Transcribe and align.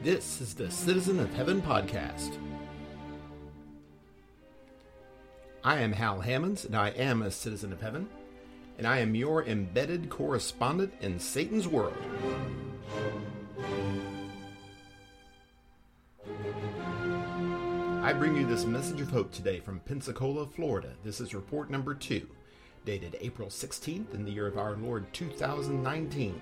This 0.00 0.40
is 0.40 0.54
the 0.54 0.70
Citizen 0.70 1.18
of 1.18 1.34
Heaven 1.34 1.60
podcast. 1.60 2.38
I 5.64 5.80
am 5.80 5.90
Hal 5.90 6.20
Hammonds, 6.20 6.64
and 6.64 6.76
I 6.76 6.90
am 6.90 7.22
a 7.22 7.32
citizen 7.32 7.72
of 7.72 7.80
heaven, 7.80 8.08
and 8.78 8.86
I 8.86 8.98
am 8.98 9.16
your 9.16 9.44
embedded 9.44 10.08
correspondent 10.08 10.92
in 11.00 11.18
Satan's 11.18 11.66
world. 11.66 11.96
I 18.00 18.12
bring 18.12 18.36
you 18.36 18.46
this 18.46 18.64
message 18.64 19.00
of 19.00 19.10
hope 19.10 19.32
today 19.32 19.58
from 19.58 19.80
Pensacola, 19.80 20.46
Florida. 20.46 20.92
This 21.02 21.20
is 21.20 21.34
report 21.34 21.70
number 21.70 21.92
two, 21.92 22.28
dated 22.84 23.18
April 23.20 23.48
16th 23.48 24.14
in 24.14 24.24
the 24.24 24.30
year 24.30 24.46
of 24.46 24.58
our 24.58 24.76
Lord 24.76 25.12
2019. 25.12 26.40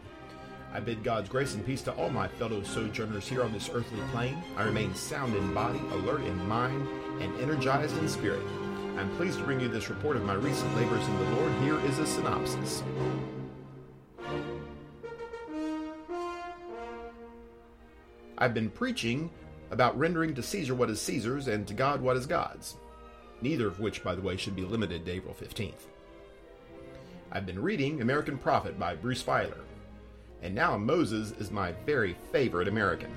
I 0.72 0.80
bid 0.80 1.02
God's 1.02 1.28
grace 1.28 1.54
and 1.54 1.64
peace 1.64 1.82
to 1.82 1.92
all 1.92 2.10
my 2.10 2.28
fellow 2.28 2.62
sojourners 2.62 3.28
here 3.28 3.42
on 3.42 3.52
this 3.52 3.70
earthly 3.72 4.00
plane. 4.12 4.36
I 4.56 4.64
remain 4.64 4.94
sound 4.94 5.34
in 5.34 5.54
body, 5.54 5.80
alert 5.92 6.22
in 6.22 6.48
mind, 6.48 6.86
and 7.20 7.38
energized 7.40 7.96
in 7.98 8.08
spirit. 8.08 8.44
I'm 8.98 9.14
pleased 9.16 9.38
to 9.38 9.44
bring 9.44 9.60
you 9.60 9.68
this 9.68 9.90
report 9.90 10.16
of 10.16 10.24
my 10.24 10.34
recent 10.34 10.74
labors 10.76 11.06
in 11.06 11.18
the 11.18 11.30
Lord. 11.36 11.52
Here 11.62 11.78
is 11.80 11.98
a 11.98 12.06
synopsis. 12.06 12.82
I've 18.38 18.54
been 18.54 18.70
preaching 18.70 19.30
about 19.70 19.98
rendering 19.98 20.34
to 20.34 20.42
Caesar 20.42 20.74
what 20.74 20.90
is 20.90 21.00
Caesar's 21.00 21.48
and 21.48 21.66
to 21.66 21.74
God 21.74 22.00
what 22.02 22.16
is 22.16 22.26
God's, 22.26 22.76
neither 23.40 23.66
of 23.66 23.80
which, 23.80 24.04
by 24.04 24.14
the 24.14 24.22
way, 24.22 24.36
should 24.36 24.54
be 24.54 24.62
limited 24.62 25.06
to 25.06 25.12
April 25.12 25.34
15th. 25.34 25.86
I've 27.32 27.46
been 27.46 27.60
reading 27.60 28.00
American 28.00 28.38
Prophet 28.38 28.78
by 28.78 28.94
Bruce 28.94 29.22
Feiler, 29.22 29.62
and 30.42 30.54
now 30.54 30.76
Moses 30.76 31.32
is 31.32 31.50
my 31.50 31.72
very 31.84 32.16
favorite 32.32 32.68
American. 32.68 33.10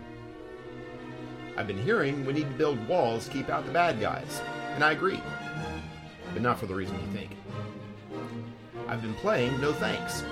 I've 1.57 1.67
been 1.67 1.81
hearing 1.83 2.25
we 2.25 2.33
need 2.33 2.49
to 2.49 2.57
build 2.57 2.87
walls 2.87 3.25
to 3.25 3.31
keep 3.31 3.49
out 3.49 3.65
the 3.65 3.71
bad 3.71 3.99
guys, 3.99 4.41
and 4.75 4.83
I 4.83 4.93
agree, 4.93 5.21
but 6.33 6.41
not 6.41 6.59
for 6.59 6.67
the 6.67 6.75
reason 6.75 6.95
you 6.99 7.17
think. 7.17 7.31
I've 8.87 9.01
been 9.01 9.13
playing 9.15 9.59
No 9.59 9.73
Thanks, 9.73 10.23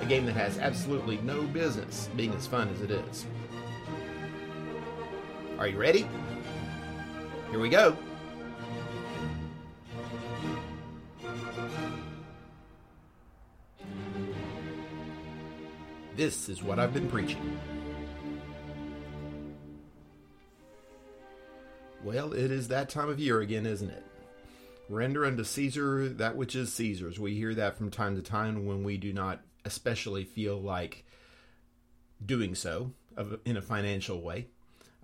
a 0.00 0.06
game 0.06 0.24
that 0.26 0.36
has 0.36 0.58
absolutely 0.58 1.18
no 1.18 1.42
business 1.42 2.08
being 2.16 2.32
as 2.34 2.46
fun 2.46 2.68
as 2.68 2.80
it 2.80 2.90
is. 2.90 3.26
Are 5.58 5.66
you 5.66 5.78
ready? 5.78 6.08
Here 7.50 7.60
we 7.60 7.68
go. 7.68 7.96
This 16.16 16.48
is 16.48 16.62
what 16.62 16.78
I've 16.78 16.94
been 16.94 17.10
preaching. 17.10 17.58
Well, 22.02 22.32
it 22.32 22.50
is 22.50 22.68
that 22.68 22.88
time 22.88 23.10
of 23.10 23.20
year 23.20 23.40
again, 23.40 23.66
isn't 23.66 23.90
it? 23.90 24.02
Render 24.88 25.26
unto 25.26 25.44
Caesar 25.44 26.08
that 26.08 26.36
which 26.36 26.54
is 26.54 26.72
Caesar's. 26.72 27.20
We 27.20 27.34
hear 27.34 27.54
that 27.54 27.76
from 27.76 27.90
time 27.90 28.16
to 28.16 28.22
time 28.22 28.64
when 28.64 28.82
we 28.82 28.96
do 28.96 29.12
not 29.12 29.42
especially 29.66 30.24
feel 30.24 30.58
like 30.58 31.04
doing 32.24 32.54
so 32.54 32.92
in 33.44 33.56
a 33.58 33.62
financial 33.62 34.22
way. 34.22 34.46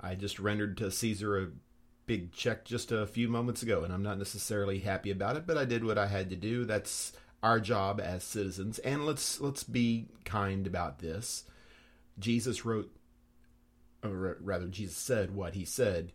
I 0.00 0.14
just 0.14 0.38
rendered 0.38 0.78
to 0.78 0.90
Caesar 0.90 1.38
a 1.38 1.48
big 2.06 2.32
check 2.32 2.64
just 2.64 2.90
a 2.90 3.06
few 3.06 3.28
moments 3.28 3.62
ago, 3.62 3.84
and 3.84 3.92
I'm 3.92 4.02
not 4.02 4.18
necessarily 4.18 4.78
happy 4.78 5.10
about 5.10 5.36
it, 5.36 5.46
but 5.46 5.58
I 5.58 5.64
did 5.64 5.84
what 5.84 5.98
I 5.98 6.06
had 6.06 6.30
to 6.30 6.36
do. 6.36 6.64
That's 6.64 7.12
our 7.42 7.60
job 7.60 8.00
as 8.00 8.22
citizens, 8.22 8.78
and 8.80 9.04
let's 9.04 9.40
let's 9.40 9.64
be 9.64 10.06
kind 10.24 10.66
about 10.66 11.00
this. 11.00 11.44
Jesus 12.18 12.64
wrote, 12.64 12.94
or 14.02 14.36
rather, 14.40 14.68
Jesus 14.68 14.96
said 14.96 15.34
what 15.34 15.54
he 15.54 15.64
said 15.64 16.12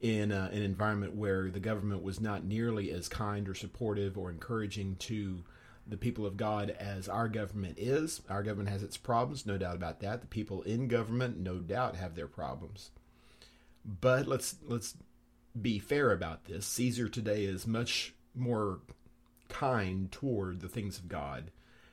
in 0.00 0.30
uh, 0.30 0.48
an 0.52 0.62
environment 0.62 1.16
where 1.16 1.50
the 1.50 1.60
government 1.60 2.02
was 2.02 2.20
not 2.20 2.44
nearly 2.44 2.90
as 2.92 3.08
kind 3.08 3.48
or 3.48 3.54
supportive 3.54 4.16
or 4.16 4.30
encouraging 4.30 4.94
to 4.96 5.42
the 5.86 5.96
people 5.96 6.26
of 6.26 6.36
God 6.36 6.70
as 6.78 7.08
our 7.08 7.28
government 7.28 7.78
is. 7.78 8.20
Our 8.28 8.42
government 8.42 8.68
has 8.68 8.82
its 8.82 8.96
problems, 8.96 9.46
no 9.46 9.56
doubt 9.58 9.74
about 9.74 10.00
that. 10.00 10.20
The 10.20 10.26
people 10.26 10.62
in 10.62 10.86
government, 10.86 11.38
no 11.38 11.58
doubt, 11.58 11.96
have 11.96 12.14
their 12.14 12.28
problems. 12.28 12.90
But 13.84 14.28
let's 14.28 14.56
let's 14.66 14.94
be 15.60 15.78
fair 15.78 16.12
about 16.12 16.44
this. 16.44 16.66
Caesar 16.66 17.08
today 17.08 17.44
is 17.44 17.66
much 17.66 18.14
more 18.34 18.80
kind 19.48 20.10
toward 20.12 20.60
the 20.60 20.68
things 20.68 20.98
of 20.98 21.08
God 21.08 21.50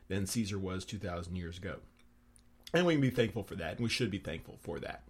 than 0.07 0.27
Caesar 0.27 0.59
was 0.59 0.85
2,000 0.85 1.35
years 1.35 1.57
ago. 1.57 1.77
And 2.73 2.85
we 2.85 2.93
can 2.93 3.01
be 3.01 3.09
thankful 3.09 3.43
for 3.43 3.55
that, 3.55 3.77
and 3.77 3.79
we 3.81 3.89
should 3.89 4.11
be 4.11 4.17
thankful 4.17 4.57
for 4.61 4.79
that. 4.79 5.03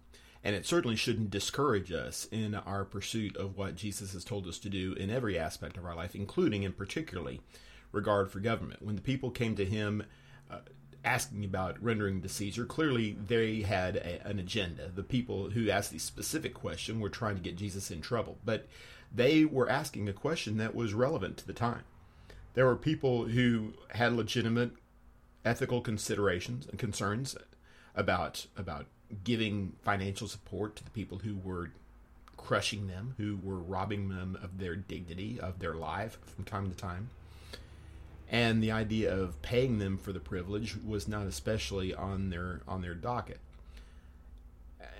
And 0.44 0.54
it 0.54 0.66
certainly 0.66 0.96
shouldn't 0.96 1.30
discourage 1.30 1.90
us 1.90 2.28
in 2.30 2.54
our 2.54 2.84
pursuit 2.84 3.36
of 3.36 3.56
what 3.56 3.74
Jesus 3.74 4.12
has 4.12 4.24
told 4.24 4.46
us 4.46 4.58
to 4.60 4.68
do 4.68 4.92
in 4.92 5.10
every 5.10 5.36
aspect 5.38 5.76
of 5.76 5.84
our 5.84 5.96
life, 5.96 6.14
including 6.14 6.64
and 6.64 6.76
particularly 6.76 7.40
regard 7.90 8.30
for 8.30 8.38
government. 8.38 8.82
When 8.82 8.94
the 8.94 9.02
people 9.02 9.30
came 9.30 9.56
to 9.56 9.64
him 9.64 10.04
uh, 10.48 10.58
asking 11.04 11.44
about 11.44 11.82
rendering 11.82 12.22
to 12.22 12.28
Caesar, 12.28 12.64
clearly 12.64 13.16
they 13.26 13.62
had 13.62 13.96
a, 13.96 14.24
an 14.26 14.38
agenda. 14.38 14.88
The 14.94 15.02
people 15.02 15.50
who 15.50 15.68
asked 15.68 15.90
the 15.90 15.98
specific 15.98 16.54
question 16.54 17.00
were 17.00 17.08
trying 17.08 17.34
to 17.34 17.42
get 17.42 17.56
Jesus 17.56 17.90
in 17.90 18.00
trouble, 18.00 18.38
but 18.44 18.68
they 19.12 19.44
were 19.44 19.68
asking 19.68 20.08
a 20.08 20.12
question 20.12 20.58
that 20.58 20.76
was 20.76 20.94
relevant 20.94 21.38
to 21.38 21.46
the 21.46 21.52
time 21.52 21.82
there 22.56 22.64
were 22.64 22.74
people 22.74 23.26
who 23.26 23.74
had 23.90 24.14
legitimate 24.14 24.72
ethical 25.44 25.80
considerations 25.82 26.66
and 26.66 26.78
concerns 26.78 27.36
about 27.94 28.46
about 28.56 28.86
giving 29.22 29.74
financial 29.84 30.26
support 30.26 30.74
to 30.74 30.82
the 30.82 30.90
people 30.90 31.18
who 31.18 31.36
were 31.36 31.70
crushing 32.36 32.88
them, 32.88 33.14
who 33.18 33.38
were 33.42 33.58
robbing 33.58 34.08
them 34.08 34.38
of 34.42 34.58
their 34.58 34.74
dignity, 34.74 35.38
of 35.38 35.58
their 35.58 35.74
life 35.74 36.18
from 36.34 36.44
time 36.44 36.68
to 36.70 36.76
time. 36.76 37.10
And 38.28 38.62
the 38.62 38.72
idea 38.72 39.14
of 39.14 39.40
paying 39.42 39.78
them 39.78 39.98
for 39.98 40.12
the 40.12 40.18
privilege 40.18 40.76
was 40.82 41.06
not 41.06 41.26
especially 41.26 41.94
on 41.94 42.30
their 42.30 42.62
on 42.66 42.80
their 42.80 42.94
docket. 42.94 43.38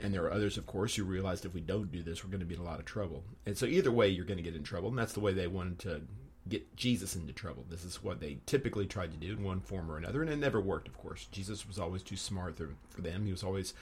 And 0.02 0.12
there 0.12 0.24
are 0.24 0.32
others, 0.32 0.58
of 0.58 0.66
course, 0.66 0.94
who 0.94 1.04
realized 1.04 1.46
if 1.46 1.54
we 1.54 1.62
don't 1.62 1.90
do 1.90 2.02
this, 2.02 2.22
we're 2.22 2.30
going 2.30 2.40
to 2.40 2.46
be 2.46 2.54
in 2.54 2.60
a 2.60 2.64
lot 2.64 2.80
of 2.80 2.84
trouble. 2.84 3.24
And 3.46 3.56
so 3.56 3.64
either 3.64 3.90
way, 3.90 4.08
you're 4.08 4.26
going 4.26 4.36
to 4.36 4.42
get 4.42 4.54
in 4.54 4.62
trouble, 4.62 4.90
and 4.90 4.98
that's 4.98 5.14
the 5.14 5.20
way 5.20 5.32
they 5.32 5.46
wanted 5.46 5.78
to 5.80 6.02
get 6.48 6.76
Jesus 6.76 7.16
into 7.16 7.32
trouble. 7.32 7.64
This 7.68 7.84
is 7.84 8.02
what 8.02 8.20
they 8.20 8.38
typically 8.46 8.86
tried 8.86 9.10
to 9.12 9.16
do 9.16 9.32
in 9.32 9.42
one 9.42 9.60
form 9.60 9.90
or 9.90 9.96
another, 9.96 10.22
and 10.22 10.30
it 10.30 10.36
never 10.36 10.60
worked, 10.60 10.88
of 10.88 10.96
course. 10.96 11.26
Jesus 11.32 11.66
was 11.66 11.78
always 11.78 12.02
too 12.02 12.16
smart 12.16 12.58
for 12.88 13.00
them. 13.00 13.24
He 13.24 13.32
was 13.32 13.42
always 13.42 13.74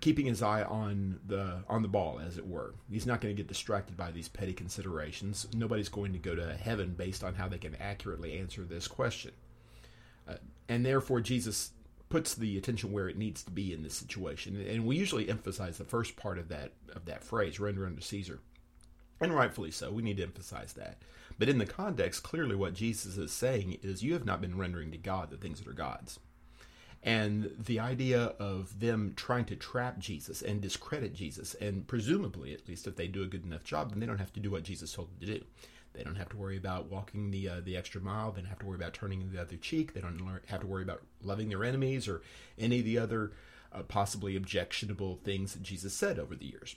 keeping 0.00 0.26
his 0.26 0.42
eye 0.42 0.62
on 0.62 1.18
the 1.26 1.64
on 1.68 1.82
the 1.82 1.88
ball, 1.88 2.20
as 2.20 2.38
it 2.38 2.46
were. 2.46 2.74
He's 2.90 3.06
not 3.06 3.20
going 3.20 3.34
to 3.34 3.42
get 3.42 3.48
distracted 3.48 3.96
by 3.96 4.10
these 4.10 4.28
petty 4.28 4.52
considerations. 4.52 5.46
Nobody's 5.54 5.88
going 5.88 6.12
to 6.12 6.18
go 6.18 6.34
to 6.34 6.54
heaven 6.54 6.94
based 6.94 7.24
on 7.24 7.34
how 7.34 7.48
they 7.48 7.58
can 7.58 7.74
accurately 7.76 8.38
answer 8.38 8.64
this 8.64 8.86
question, 8.86 9.32
uh, 10.28 10.34
and 10.68 10.84
therefore 10.84 11.20
Jesus 11.20 11.72
puts 12.08 12.34
the 12.34 12.58
attention 12.58 12.92
where 12.92 13.08
it 13.08 13.16
needs 13.16 13.42
to 13.42 13.50
be 13.50 13.72
in 13.72 13.82
this 13.82 13.94
situation. 13.94 14.60
And 14.60 14.84
we 14.84 14.96
usually 14.96 15.30
emphasize 15.30 15.78
the 15.78 15.84
first 15.84 16.16
part 16.16 16.38
of 16.38 16.48
that 16.48 16.72
of 16.94 17.06
that 17.06 17.24
phrase, 17.24 17.58
"Render 17.58 17.86
unto 17.86 18.02
Caesar." 18.02 18.40
And 19.22 19.34
rightfully 19.34 19.70
so. 19.70 19.92
We 19.92 20.02
need 20.02 20.16
to 20.16 20.24
emphasize 20.24 20.72
that. 20.72 20.98
But 21.38 21.48
in 21.48 21.58
the 21.58 21.66
context, 21.66 22.24
clearly 22.24 22.56
what 22.56 22.74
Jesus 22.74 23.16
is 23.16 23.30
saying 23.30 23.78
is 23.80 24.02
you 24.02 24.14
have 24.14 24.24
not 24.24 24.40
been 24.40 24.58
rendering 24.58 24.90
to 24.90 24.98
God 24.98 25.30
the 25.30 25.36
things 25.36 25.60
that 25.60 25.68
are 25.68 25.72
God's. 25.72 26.18
And 27.04 27.52
the 27.58 27.80
idea 27.80 28.34
of 28.38 28.80
them 28.80 29.12
trying 29.16 29.44
to 29.46 29.56
trap 29.56 29.98
Jesus 29.98 30.42
and 30.42 30.60
discredit 30.60 31.14
Jesus, 31.14 31.54
and 31.54 31.86
presumably, 31.86 32.52
at 32.52 32.68
least 32.68 32.86
if 32.86 32.96
they 32.96 33.08
do 33.08 33.22
a 33.22 33.26
good 33.26 33.44
enough 33.44 33.64
job, 33.64 33.90
then 33.90 34.00
they 34.00 34.06
don't 34.06 34.18
have 34.18 34.32
to 34.34 34.40
do 34.40 34.50
what 34.50 34.62
Jesus 34.64 34.92
told 34.92 35.08
them 35.08 35.26
to 35.26 35.38
do. 35.38 35.44
They 35.94 36.04
don't 36.04 36.16
have 36.16 36.28
to 36.30 36.36
worry 36.36 36.56
about 36.56 36.90
walking 36.90 37.30
the 37.30 37.48
uh, 37.48 37.60
the 37.60 37.76
extra 37.76 38.00
mile. 38.00 38.30
They 38.30 38.40
don't 38.40 38.50
have 38.50 38.60
to 38.60 38.66
worry 38.66 38.76
about 38.76 38.94
turning 38.94 39.28
the 39.30 39.40
other 39.40 39.56
cheek. 39.56 39.94
They 39.94 40.00
don't 40.00 40.20
have 40.46 40.60
to 40.60 40.66
worry 40.66 40.82
about 40.82 41.02
loving 41.22 41.48
their 41.48 41.64
enemies 41.64 42.08
or 42.08 42.22
any 42.58 42.78
of 42.78 42.84
the 42.84 42.98
other 42.98 43.32
uh, 43.72 43.82
possibly 43.82 44.36
objectionable 44.36 45.16
things 45.16 45.52
that 45.52 45.62
Jesus 45.62 45.92
said 45.92 46.18
over 46.18 46.34
the 46.34 46.46
years 46.46 46.76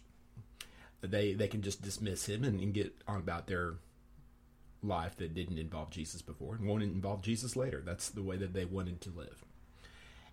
they 1.08 1.34
they 1.34 1.48
can 1.48 1.62
just 1.62 1.82
dismiss 1.82 2.28
him 2.28 2.44
and, 2.44 2.60
and 2.60 2.74
get 2.74 2.96
on 3.08 3.18
about 3.18 3.48
their 3.48 3.76
life 4.84 5.16
that 5.18 5.34
didn't 5.34 5.58
involve 5.58 5.90
Jesus 5.90 6.22
before 6.22 6.56
and 6.56 6.68
won't 6.68 6.84
involve 6.84 7.22
Jesus 7.22 7.56
later. 7.56 7.82
That's 7.84 8.10
the 8.10 8.22
way 8.22 8.38
that 8.38 8.54
they 8.54 8.66
wanted 8.66 9.02
to 9.02 9.10
live. 9.10 9.44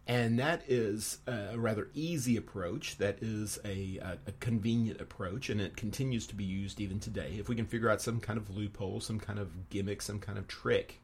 And 0.06 0.38
that 0.40 0.64
is 0.66 1.18
a 1.28 1.56
rather 1.56 1.88
easy 1.94 2.36
approach. 2.36 2.98
That 2.98 3.18
is 3.22 3.60
a, 3.64 3.98
a, 4.02 4.18
a, 4.26 4.32
convenient 4.40 5.00
approach, 5.00 5.48
and 5.48 5.60
it 5.60 5.76
continues 5.76 6.26
to 6.26 6.34
be 6.34 6.42
used 6.42 6.80
even 6.80 6.98
today. 6.98 7.36
If 7.38 7.48
we 7.48 7.54
can 7.54 7.66
figure 7.66 7.88
out 7.88 8.02
some 8.02 8.18
kind 8.18 8.36
of 8.36 8.50
loophole, 8.50 9.00
some 9.00 9.20
kind 9.20 9.38
of 9.38 9.70
gimmick, 9.70 10.02
some 10.02 10.18
kind 10.18 10.38
of 10.38 10.48
trick, 10.48 11.00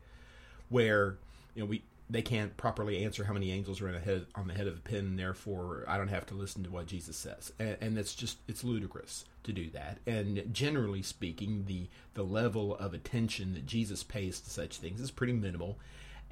where 0.69 1.17
you 1.55 1.63
know 1.63 1.67
we 1.67 1.85
they 2.11 2.23
can't 2.23 2.57
properly 2.57 3.05
answer 3.05 3.25
how 3.25 3.35
many 3.35 3.53
angels 3.53 3.83
are 3.83 3.95
a 3.95 4.01
head, 4.01 4.27
on 4.35 4.49
the 4.49 4.55
head 4.55 4.67
of 4.67 4.79
a 4.79 4.81
pin, 4.81 5.17
therefore 5.17 5.85
I 5.87 5.99
don't 5.99 6.09
have 6.09 6.25
to 6.27 6.35
listen 6.35 6.65
to 6.65 6.71
what 6.71 6.87
Jesus 6.87 7.17
says. 7.17 7.53
And, 7.59 7.77
and 7.81 7.97
that's 7.97 8.15
just 8.15 8.39
it's 8.49 8.65
ludicrous 8.65 9.27
to 9.45 9.53
do 9.53 9.69
that. 9.71 9.99
And 10.07 10.53
generally 10.53 11.03
speaking, 11.03 11.65
the 11.67 11.89
the 12.15 12.23
level 12.23 12.77
of 12.77 12.95
attention 12.95 13.53
that 13.55 13.67
Jesus 13.67 14.03
pays 14.03 14.41
to 14.41 14.51
such 14.51 14.79
things 14.79 15.01
is 15.01 15.11
pretty 15.11 15.35
minimal, 15.35 15.79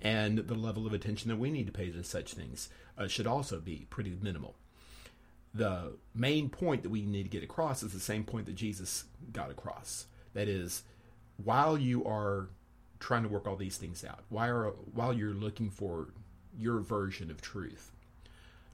and 0.01 0.39
the 0.39 0.55
level 0.55 0.87
of 0.87 0.93
attention 0.95 1.29
that 1.29 1.37
we 1.39 1.51
need 1.51 1.67
to 1.67 1.73
pay 1.73 1.91
to 1.91 2.03
such 2.05 2.33
things 2.33 2.71
uh, 2.97 3.07
should 3.09 3.27
also 3.27 3.61
be 3.61 3.87
pretty 3.91 4.17
minimal. 4.21 4.55
the 5.57 5.93
main 6.15 6.49
point 6.49 6.83
that 6.83 6.91
we 6.91 7.03
need 7.03 7.25
to 7.25 7.29
get 7.29 7.43
across 7.43 7.83
is 7.83 7.93
the 7.93 8.01
same 8.01 8.25
point 8.25 8.47
that 8.47 8.55
Jesus 8.55 9.05
got 9.33 9.51
across. 9.51 10.07
That 10.35 10.49
is, 10.49 10.83
while 11.43 11.79
you 11.79 12.05
are 12.05 12.49
trying 12.99 13.23
to 13.23 13.29
work 13.29 13.47
all 13.47 13.57
these 13.57 13.77
things 13.77 14.05
out, 14.05 14.25
while, 14.29 14.75
while 14.93 15.13
you're 15.13 15.35
looking 15.35 15.71
for 15.71 16.09
your 16.59 16.81
version 16.81 17.31
of 17.31 17.41
truth, 17.41 17.93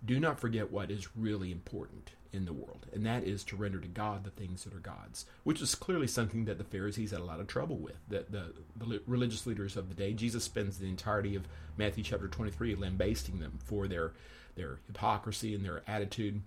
do 0.05 0.19
not 0.19 0.41
forget 0.41 0.73
what 0.73 0.91
is 0.91 1.17
really 1.17 1.51
important 1.51 2.13
in 2.33 2.47
the 2.47 2.53
world, 2.53 2.87
and 2.93 3.05
that 3.05 3.25
is 3.25 3.45
to 3.45 3.57
render 3.57 3.79
to 3.79 3.89
God 3.89 4.25
the 4.25 4.31
things 4.31 4.65
that 4.65 4.75
are 4.75 4.81
God's, 4.81 5.27
which 5.45 5.61
is 5.61 5.75
clearly 5.75 6.07
something 6.07 6.47
that 6.47 6.57
the 6.57 6.65
Pharisees 6.65 7.11
had 7.11 7.21
a 7.21 7.25
lot 7.25 7.41
of 7.41 7.47
trouble 7.47 7.77
with. 7.77 7.97
That 8.09 8.33
the, 8.33 8.55
the 8.77 9.03
religious 9.07 9.47
leaders 9.47 9.77
of 9.77 9.89
the 9.89 9.95
day, 9.95 10.15
Jesus 10.15 10.43
spends 10.43 10.79
the 10.79 10.89
entirety 10.89 11.37
of 11.37 11.47
Matthew 11.77 12.03
chapter 12.03 12.29
23 12.29 12.75
lambasting 12.75 13.39
them 13.39 13.59
for 13.65 13.87
their 13.87 14.13
their 14.55 14.79
hypocrisy 14.87 15.55
and 15.55 15.65
their 15.65 15.83
attitude, 15.87 16.43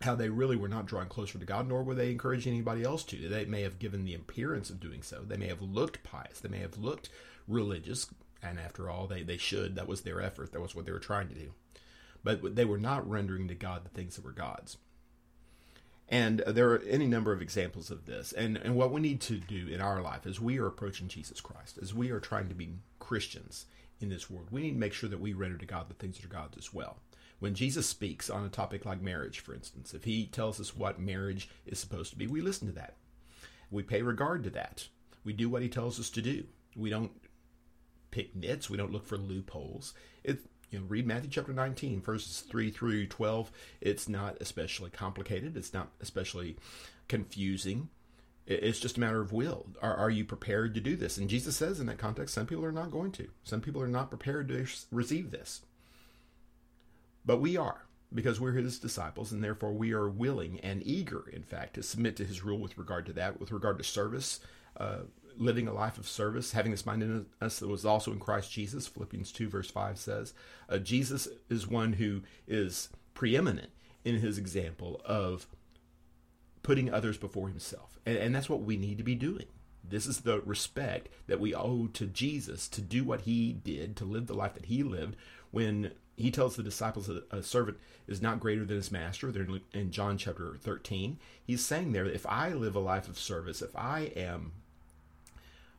how 0.00 0.14
they 0.14 0.28
really 0.28 0.56
were 0.56 0.68
not 0.68 0.86
drawing 0.86 1.08
closer 1.08 1.38
to 1.38 1.44
God, 1.44 1.68
nor 1.68 1.82
were 1.82 1.94
they 1.94 2.10
encouraging 2.10 2.54
anybody 2.54 2.82
else 2.82 3.04
to. 3.04 3.28
They 3.28 3.44
may 3.44 3.62
have 3.62 3.78
given 3.78 4.04
the 4.04 4.14
appearance 4.14 4.70
of 4.70 4.80
doing 4.80 5.02
so. 5.02 5.22
They 5.22 5.36
may 5.36 5.48
have 5.48 5.60
looked 5.60 6.02
pious. 6.02 6.40
They 6.40 6.48
may 6.48 6.60
have 6.60 6.78
looked 6.78 7.10
religious, 7.46 8.06
and 8.42 8.58
after 8.58 8.88
all, 8.88 9.06
they, 9.06 9.22
they 9.22 9.36
should. 9.36 9.76
That 9.76 9.88
was 9.88 10.00
their 10.00 10.22
effort. 10.22 10.52
That 10.52 10.62
was 10.62 10.74
what 10.74 10.86
they 10.86 10.92
were 10.92 10.98
trying 10.98 11.28
to 11.28 11.34
do. 11.34 11.52
But 12.24 12.56
they 12.56 12.64
were 12.64 12.78
not 12.78 13.08
rendering 13.08 13.48
to 13.48 13.54
God 13.54 13.84
the 13.84 13.90
things 13.90 14.16
that 14.16 14.24
were 14.24 14.32
God's. 14.32 14.78
And 16.08 16.42
there 16.46 16.70
are 16.72 16.82
any 16.88 17.06
number 17.06 17.32
of 17.32 17.40
examples 17.40 17.90
of 17.90 18.06
this. 18.06 18.32
And, 18.32 18.56
and 18.56 18.74
what 18.74 18.90
we 18.90 19.00
need 19.00 19.20
to 19.22 19.38
do 19.38 19.68
in 19.68 19.80
our 19.80 20.02
life 20.02 20.26
as 20.26 20.40
we 20.40 20.58
are 20.58 20.66
approaching 20.66 21.08
Jesus 21.08 21.40
Christ, 21.40 21.78
as 21.80 21.94
we 21.94 22.10
are 22.10 22.20
trying 22.20 22.48
to 22.48 22.54
be 22.54 22.70
Christians 22.98 23.66
in 24.00 24.08
this 24.08 24.28
world, 24.28 24.48
we 24.50 24.62
need 24.62 24.72
to 24.72 24.78
make 24.78 24.92
sure 24.92 25.08
that 25.08 25.20
we 25.20 25.34
render 25.34 25.56
to 25.56 25.66
God 25.66 25.88
the 25.88 25.94
things 25.94 26.16
that 26.16 26.24
are 26.24 26.28
God's 26.28 26.58
as 26.58 26.74
well. 26.74 26.96
When 27.40 27.54
Jesus 27.54 27.88
speaks 27.88 28.30
on 28.30 28.44
a 28.44 28.50
topic 28.50 28.84
like 28.84 29.00
marriage, 29.00 29.40
for 29.40 29.54
instance, 29.54 29.94
if 29.94 30.04
he 30.04 30.26
tells 30.26 30.60
us 30.60 30.76
what 30.76 31.00
marriage 31.00 31.48
is 31.66 31.78
supposed 31.78 32.10
to 32.10 32.18
be, 32.18 32.26
we 32.26 32.40
listen 32.42 32.68
to 32.68 32.74
that. 32.74 32.96
We 33.70 33.82
pay 33.82 34.02
regard 34.02 34.44
to 34.44 34.50
that. 34.50 34.86
We 35.24 35.32
do 35.32 35.48
what 35.48 35.62
he 35.62 35.68
tells 35.68 35.98
us 35.98 36.10
to 36.10 36.22
do. 36.22 36.44
We 36.76 36.90
don't 36.90 37.12
pick 38.10 38.36
nits. 38.36 38.68
We 38.68 38.76
don't 38.76 38.92
look 38.92 39.06
for 39.06 39.16
loopholes. 39.16 39.94
It, 40.22 40.40
you 40.70 40.78
know, 40.78 40.84
read 40.86 41.06
Matthew 41.06 41.30
chapter 41.30 41.52
19, 41.52 42.02
verses 42.02 42.40
3 42.40 42.70
through 42.70 43.06
12. 43.06 43.50
It's 43.80 44.08
not 44.08 44.36
especially 44.40 44.90
complicated, 44.90 45.56
it's 45.56 45.72
not 45.72 45.90
especially 46.00 46.56
confusing. 47.08 47.88
It's 48.46 48.80
just 48.80 48.96
a 48.96 49.00
matter 49.00 49.20
of 49.20 49.32
will. 49.32 49.66
Are, 49.80 49.94
are 49.94 50.10
you 50.10 50.24
prepared 50.24 50.74
to 50.74 50.80
do 50.80 50.96
this? 50.96 51.18
And 51.18 51.30
Jesus 51.30 51.56
says 51.56 51.78
in 51.78 51.86
that 51.86 51.98
context, 51.98 52.34
some 52.34 52.46
people 52.46 52.64
are 52.64 52.72
not 52.72 52.90
going 52.90 53.12
to. 53.12 53.28
Some 53.44 53.60
people 53.60 53.80
are 53.80 53.86
not 53.86 54.10
prepared 54.10 54.48
to 54.48 54.66
receive 54.90 55.30
this. 55.30 55.60
But 57.24 57.40
we 57.40 57.56
are, 57.56 57.86
because 58.12 58.40
we're 58.40 58.52
his 58.52 58.78
disciples, 58.78 59.32
and 59.32 59.42
therefore 59.42 59.72
we 59.72 59.92
are 59.92 60.08
willing 60.08 60.60
and 60.60 60.82
eager, 60.84 61.24
in 61.32 61.42
fact, 61.42 61.74
to 61.74 61.82
submit 61.82 62.16
to 62.16 62.24
his 62.24 62.42
rule 62.42 62.58
with 62.58 62.78
regard 62.78 63.06
to 63.06 63.12
that, 63.14 63.40
with 63.40 63.52
regard 63.52 63.78
to 63.78 63.84
service, 63.84 64.40
uh, 64.76 65.00
living 65.36 65.68
a 65.68 65.72
life 65.72 65.98
of 65.98 66.08
service, 66.08 66.52
having 66.52 66.70
this 66.70 66.86
mind 66.86 67.02
in 67.02 67.26
us 67.40 67.58
that 67.58 67.68
was 67.68 67.84
also 67.84 68.12
in 68.12 68.18
Christ 68.18 68.50
Jesus. 68.50 68.86
Philippians 68.86 69.32
2, 69.32 69.48
verse 69.48 69.70
5 69.70 69.98
says, 69.98 70.34
uh, 70.68 70.78
Jesus 70.78 71.28
is 71.48 71.66
one 71.66 71.94
who 71.94 72.22
is 72.46 72.88
preeminent 73.14 73.70
in 74.04 74.16
his 74.16 74.38
example 74.38 75.00
of 75.04 75.46
putting 76.62 76.92
others 76.92 77.16
before 77.16 77.48
himself. 77.48 77.98
And, 78.04 78.16
and 78.16 78.34
that's 78.34 78.48
what 78.48 78.62
we 78.62 78.76
need 78.76 78.98
to 78.98 79.04
be 79.04 79.14
doing. 79.14 79.46
This 79.82 80.06
is 80.06 80.20
the 80.20 80.40
respect 80.40 81.08
that 81.26 81.40
we 81.40 81.54
owe 81.54 81.88
to 81.94 82.06
Jesus 82.06 82.68
to 82.68 82.80
do 82.80 83.02
what 83.02 83.22
he 83.22 83.52
did, 83.52 83.96
to 83.96 84.04
live 84.04 84.26
the 84.26 84.34
life 84.34 84.54
that 84.54 84.66
he 84.66 84.82
lived 84.82 85.16
when 85.50 85.92
he 86.20 86.30
tells 86.30 86.56
the 86.56 86.62
disciples 86.62 87.06
that 87.06 87.24
a 87.30 87.42
servant 87.42 87.78
is 88.06 88.20
not 88.22 88.40
greater 88.40 88.64
than 88.64 88.76
his 88.76 88.92
master. 88.92 89.30
They're 89.30 89.46
in 89.72 89.90
John 89.90 90.18
chapter 90.18 90.56
13. 90.60 91.18
He's 91.42 91.64
saying 91.64 91.92
there, 91.92 92.06
if 92.06 92.26
I 92.26 92.50
live 92.50 92.74
a 92.74 92.80
life 92.80 93.08
of 93.08 93.18
service, 93.18 93.62
if 93.62 93.74
I 93.76 94.12
am 94.16 94.52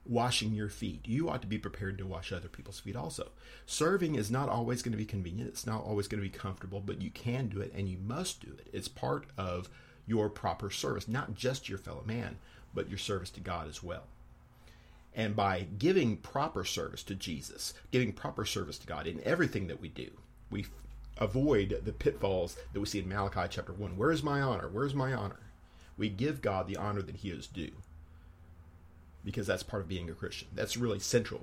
washing 0.05 0.53
your 0.53 0.69
feet. 0.69 1.07
You 1.07 1.29
ought 1.29 1.41
to 1.41 1.47
be 1.47 1.57
prepared 1.57 1.97
to 1.97 2.05
wash 2.05 2.31
other 2.31 2.47
people's 2.47 2.79
feet 2.79 2.95
also. 2.95 3.31
Serving 3.65 4.15
is 4.15 4.31
not 4.31 4.49
always 4.49 4.81
going 4.81 4.93
to 4.93 4.97
be 4.97 5.05
convenient, 5.05 5.49
it's 5.49 5.67
not 5.67 5.83
always 5.83 6.07
going 6.07 6.21
to 6.21 6.29
be 6.29 6.37
comfortable, 6.37 6.79
but 6.79 7.01
you 7.01 7.09
can 7.11 7.47
do 7.47 7.61
it 7.61 7.71
and 7.75 7.87
you 7.87 7.97
must 7.97 8.41
do 8.41 8.51
it. 8.57 8.67
It's 8.73 8.87
part 8.87 9.27
of 9.37 9.69
your 10.07 10.29
proper 10.29 10.69
service, 10.69 11.07
not 11.07 11.35
just 11.35 11.69
your 11.69 11.77
fellow 11.77 12.03
man, 12.05 12.37
but 12.73 12.89
your 12.89 12.97
service 12.97 13.29
to 13.31 13.39
God 13.39 13.67
as 13.67 13.83
well. 13.83 14.03
And 15.13 15.35
by 15.35 15.67
giving 15.77 16.17
proper 16.17 16.63
service 16.63 17.03
to 17.03 17.15
Jesus, 17.15 17.73
giving 17.91 18.13
proper 18.13 18.45
service 18.45 18.77
to 18.79 18.87
God 18.87 19.07
in 19.07 19.21
everything 19.23 19.67
that 19.67 19.81
we 19.81 19.89
do, 19.89 20.09
we 20.51 20.65
avoid 21.17 21.81
the 21.83 21.93
pitfalls 21.93 22.57
that 22.73 22.79
we 22.79 22.85
see 22.85 22.99
in 22.99 23.09
Malachi 23.09 23.47
chapter 23.49 23.73
1. 23.73 23.97
Where 23.97 24.11
is 24.11 24.21
my 24.21 24.41
honor? 24.41 24.67
Where 24.67 24.85
is 24.85 24.93
my 24.93 25.13
honor? 25.13 25.39
We 25.97 26.09
give 26.09 26.41
God 26.41 26.67
the 26.67 26.77
honor 26.77 27.01
that 27.01 27.17
he 27.17 27.29
is 27.29 27.47
due 27.47 27.71
because 29.23 29.47
that's 29.47 29.63
part 29.63 29.81
of 29.81 29.87
being 29.87 30.09
a 30.09 30.13
Christian. 30.13 30.49
That's 30.53 30.77
really 30.77 30.99
central. 30.99 31.41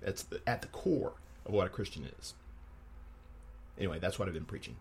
That's 0.00 0.22
the, 0.22 0.40
at 0.46 0.62
the 0.62 0.68
core 0.68 1.14
of 1.44 1.52
what 1.52 1.66
a 1.66 1.70
Christian 1.70 2.08
is. 2.18 2.34
Anyway, 3.76 3.98
that's 3.98 4.18
what 4.18 4.28
I've 4.28 4.34
been 4.34 4.44
preaching. 4.44 4.76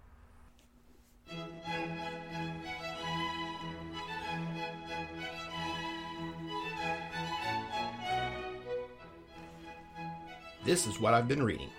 This 10.66 10.86
is 10.86 11.00
what 11.00 11.14
I've 11.14 11.30
been 11.30 11.44
reading. 11.44 11.70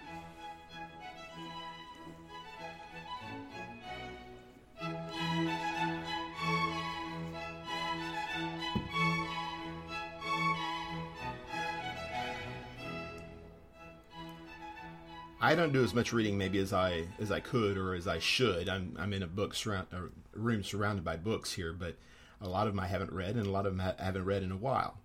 I 15.48 15.54
don't 15.54 15.72
do 15.72 15.82
as 15.82 15.94
much 15.94 16.12
reading 16.12 16.36
maybe 16.36 16.58
as 16.58 16.74
I 16.74 17.04
as 17.18 17.32
I 17.32 17.40
could 17.40 17.78
or 17.78 17.94
as 17.94 18.06
I 18.06 18.18
should. 18.18 18.68
I'm 18.68 18.94
I'm 18.98 19.14
in 19.14 19.22
a 19.22 19.26
book 19.26 19.54
surround 19.54 19.86
a 19.92 20.10
room 20.38 20.62
surrounded 20.62 21.06
by 21.06 21.16
books 21.16 21.54
here, 21.54 21.72
but 21.72 21.96
a 22.38 22.46
lot 22.46 22.66
of 22.66 22.74
them 22.74 22.80
I 22.80 22.86
haven't 22.86 23.14
read, 23.14 23.34
and 23.34 23.46
a 23.46 23.50
lot 23.50 23.64
of 23.64 23.74
them 23.74 23.80
I 23.80 24.04
haven't 24.04 24.26
read 24.26 24.42
in 24.42 24.52
a 24.52 24.58
while. 24.58 24.98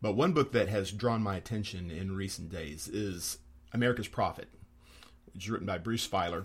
But 0.00 0.12
one 0.12 0.32
book 0.32 0.52
that 0.52 0.68
has 0.68 0.92
drawn 0.92 1.24
my 1.24 1.36
attention 1.36 1.90
in 1.90 2.14
recent 2.14 2.52
days 2.52 2.86
is 2.86 3.38
America's 3.72 4.06
Prophet, 4.06 4.48
which 5.34 5.42
is 5.42 5.50
written 5.50 5.66
by 5.66 5.78
Bruce 5.78 6.06
Feiler, 6.06 6.44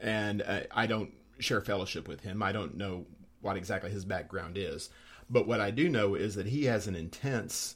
and 0.00 0.42
uh, 0.42 0.60
I 0.70 0.86
don't 0.86 1.10
share 1.40 1.60
fellowship 1.60 2.06
with 2.06 2.20
him. 2.20 2.44
I 2.44 2.52
don't 2.52 2.76
know 2.76 3.06
what 3.40 3.56
exactly 3.56 3.90
his 3.90 4.04
background 4.04 4.56
is, 4.56 4.88
but 5.28 5.48
what 5.48 5.60
I 5.60 5.72
do 5.72 5.88
know 5.88 6.14
is 6.14 6.36
that 6.36 6.46
he 6.46 6.66
has 6.66 6.86
an 6.86 6.94
intense 6.94 7.74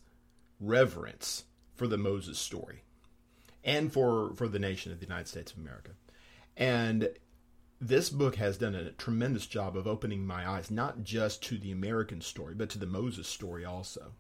reverence 0.61 1.43
for 1.75 1.89
the 1.89 1.99
Moses 1.99 2.39
story 2.39 2.85
and 3.65 3.93
for 3.93 4.35
for 4.35 4.49
the 4.49 4.59
nation 4.59 4.93
of 4.93 5.01
the 5.01 5.07
United 5.07 5.29
States 5.29 5.53
of 5.53 5.59
America. 5.59 5.91
And 6.57 7.09
this 7.81 8.11
book 8.11 8.37
has 8.37 8.59
done 8.59 8.75
a 8.75 8.93
tremendous 8.93 9.47
job 9.47 9.77
of 9.77 9.87
opening 9.87 10.25
my 10.25 10.49
eyes 10.49 10.71
not 10.71 11.03
just 11.03 11.43
to 11.43 11.59
the 11.59 11.73
American 11.73 12.21
story, 12.21 12.55
but 12.55 12.71
to 12.71 12.79
the 12.79 12.87
Moses 12.87 13.27
story 13.27 13.65
also. 13.65 14.13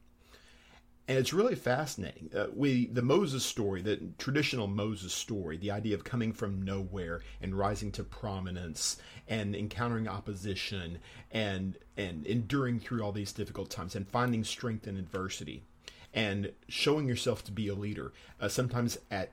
And 1.08 1.18
it's 1.18 1.32
really 1.32 1.56
fascinating. 1.56 2.30
Uh, 2.34 2.46
we 2.54 2.86
the 2.86 3.02
Moses 3.02 3.44
story, 3.44 3.82
the 3.82 4.00
traditional 4.18 4.68
Moses 4.68 5.12
story, 5.12 5.56
the 5.56 5.70
idea 5.70 5.94
of 5.94 6.04
coming 6.04 6.32
from 6.32 6.62
nowhere 6.62 7.20
and 7.40 7.54
rising 7.56 7.90
to 7.92 8.04
prominence 8.04 8.96
and 9.28 9.54
encountering 9.54 10.08
opposition 10.08 10.98
and 11.30 11.76
and 11.96 12.24
enduring 12.26 12.78
through 12.78 13.02
all 13.02 13.12
these 13.12 13.32
difficult 13.32 13.68
times 13.68 13.96
and 13.96 14.08
finding 14.08 14.44
strength 14.44 14.86
in 14.86 14.96
adversity 14.96 15.64
and 16.14 16.52
showing 16.68 17.08
yourself 17.08 17.44
to 17.44 17.52
be 17.52 17.68
a 17.68 17.74
leader, 17.74 18.12
uh, 18.40 18.48
sometimes 18.48 18.98
at 19.10 19.32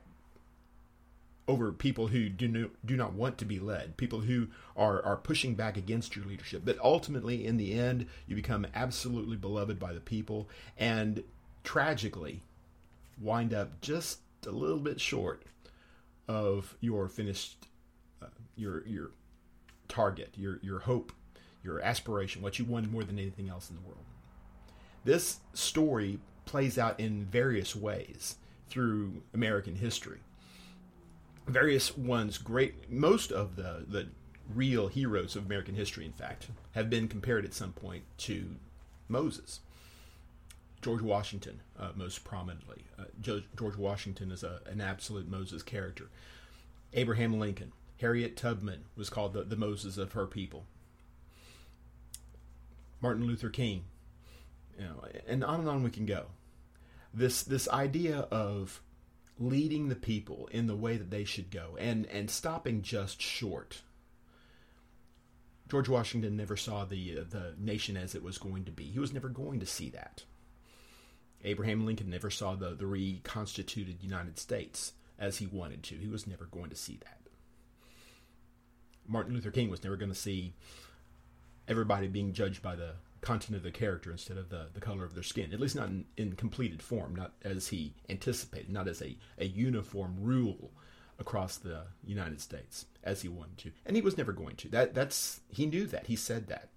over 1.48 1.72
people 1.72 2.06
who 2.06 2.28
do 2.28 2.46
no, 2.46 2.70
do 2.84 2.96
not 2.96 3.12
want 3.12 3.36
to 3.38 3.44
be 3.44 3.58
led, 3.58 3.96
people 3.96 4.20
who 4.20 4.46
are 4.76 5.02
are 5.04 5.16
pushing 5.16 5.54
back 5.54 5.76
against 5.76 6.14
your 6.14 6.24
leadership. 6.24 6.62
But 6.64 6.78
ultimately, 6.78 7.44
in 7.44 7.56
the 7.56 7.78
end, 7.78 8.06
you 8.26 8.36
become 8.36 8.66
absolutely 8.74 9.36
beloved 9.36 9.78
by 9.78 9.92
the 9.92 10.00
people, 10.00 10.48
and 10.78 11.24
tragically, 11.64 12.42
wind 13.20 13.52
up 13.52 13.80
just 13.80 14.20
a 14.46 14.50
little 14.50 14.78
bit 14.78 15.00
short 15.00 15.42
of 16.28 16.76
your 16.80 17.08
finished 17.08 17.66
uh, 18.22 18.26
your 18.56 18.86
your 18.86 19.10
target, 19.88 20.30
your 20.36 20.60
your 20.62 20.78
hope, 20.78 21.12
your 21.64 21.80
aspiration, 21.80 22.42
what 22.42 22.58
you 22.58 22.64
wanted 22.64 22.92
more 22.92 23.02
than 23.02 23.18
anything 23.18 23.48
else 23.48 23.68
in 23.68 23.76
the 23.76 23.82
world. 23.82 24.04
This 25.04 25.40
story 25.52 26.20
plays 26.50 26.76
out 26.76 26.98
in 26.98 27.24
various 27.26 27.76
ways 27.76 28.34
through 28.68 29.22
American 29.32 29.76
history. 29.76 30.18
Various 31.46 31.96
ones, 31.96 32.38
great, 32.38 32.90
most 32.90 33.30
of 33.30 33.54
the, 33.54 33.84
the 33.86 34.08
real 34.52 34.88
heroes 34.88 35.36
of 35.36 35.46
American 35.46 35.76
history, 35.76 36.04
in 36.04 36.12
fact, 36.12 36.48
have 36.72 36.90
been 36.90 37.06
compared 37.06 37.44
at 37.44 37.54
some 37.54 37.72
point 37.72 38.02
to 38.18 38.56
Moses. 39.08 39.60
George 40.82 41.02
Washington, 41.02 41.60
uh, 41.78 41.90
most 41.94 42.24
prominently. 42.24 42.82
Uh, 42.98 43.04
George 43.56 43.76
Washington 43.76 44.32
is 44.32 44.42
a, 44.42 44.60
an 44.66 44.80
absolute 44.80 45.30
Moses 45.30 45.62
character. 45.62 46.08
Abraham 46.94 47.38
Lincoln. 47.38 47.70
Harriet 48.00 48.36
Tubman 48.36 48.86
was 48.96 49.08
called 49.08 49.34
the, 49.34 49.44
the 49.44 49.56
Moses 49.56 49.98
of 49.98 50.14
her 50.14 50.26
people. 50.26 50.64
Martin 53.00 53.24
Luther 53.24 53.50
King, 53.50 53.84
you 54.76 54.84
know, 54.84 55.04
and 55.28 55.44
on 55.44 55.60
and 55.60 55.68
on 55.68 55.84
we 55.84 55.90
can 55.90 56.06
go. 56.06 56.26
This 57.12 57.42
this 57.42 57.68
idea 57.68 58.20
of 58.30 58.82
leading 59.38 59.88
the 59.88 59.96
people 59.96 60.48
in 60.52 60.66
the 60.66 60.76
way 60.76 60.96
that 60.96 61.10
they 61.10 61.24
should 61.24 61.50
go 61.50 61.76
and 61.78 62.06
and 62.06 62.30
stopping 62.30 62.82
just 62.82 63.20
short. 63.20 63.82
George 65.68 65.88
Washington 65.88 66.36
never 66.36 66.56
saw 66.56 66.84
the 66.84 67.18
uh, 67.18 67.24
the 67.28 67.54
nation 67.58 67.96
as 67.96 68.14
it 68.14 68.22
was 68.22 68.38
going 68.38 68.64
to 68.64 68.72
be. 68.72 68.84
He 68.84 68.98
was 68.98 69.12
never 69.12 69.28
going 69.28 69.60
to 69.60 69.66
see 69.66 69.88
that. 69.90 70.24
Abraham 71.42 71.86
Lincoln 71.86 72.10
never 72.10 72.28
saw 72.28 72.54
the, 72.54 72.74
the 72.74 72.86
reconstituted 72.86 74.02
United 74.02 74.38
States 74.38 74.92
as 75.18 75.38
he 75.38 75.46
wanted 75.46 75.82
to. 75.84 75.94
He 75.94 76.08
was 76.08 76.26
never 76.26 76.44
going 76.44 76.70
to 76.70 76.76
see 76.76 76.98
that. 77.00 77.20
Martin 79.08 79.34
Luther 79.34 79.50
King 79.50 79.70
was 79.70 79.82
never 79.82 79.96
going 79.96 80.10
to 80.10 80.14
see 80.14 80.52
everybody 81.66 82.08
being 82.08 82.32
judged 82.32 82.62
by 82.62 82.76
the 82.76 82.94
content 83.20 83.56
of 83.56 83.62
the 83.62 83.70
character 83.70 84.10
instead 84.10 84.36
of 84.36 84.48
the, 84.48 84.68
the 84.72 84.80
color 84.80 85.04
of 85.04 85.14
their 85.14 85.22
skin, 85.22 85.52
at 85.52 85.60
least 85.60 85.76
not 85.76 85.88
in, 85.88 86.04
in 86.16 86.32
completed 86.32 86.82
form, 86.82 87.14
not 87.14 87.32
as 87.42 87.68
he 87.68 87.94
anticipated, 88.08 88.70
not 88.70 88.88
as 88.88 89.02
a, 89.02 89.16
a 89.38 89.46
uniform 89.46 90.16
rule 90.20 90.70
across 91.18 91.58
the 91.58 91.82
United 92.04 92.40
States 92.40 92.86
as 93.04 93.22
he 93.22 93.28
wanted 93.28 93.58
to. 93.58 93.70
And 93.84 93.94
he 93.94 94.02
was 94.02 94.16
never 94.16 94.32
going 94.32 94.56
to. 94.56 94.68
That 94.68 94.94
that's 94.94 95.40
he 95.48 95.66
knew 95.66 95.86
that. 95.86 96.06
He 96.06 96.16
said 96.16 96.48
that. 96.48 96.70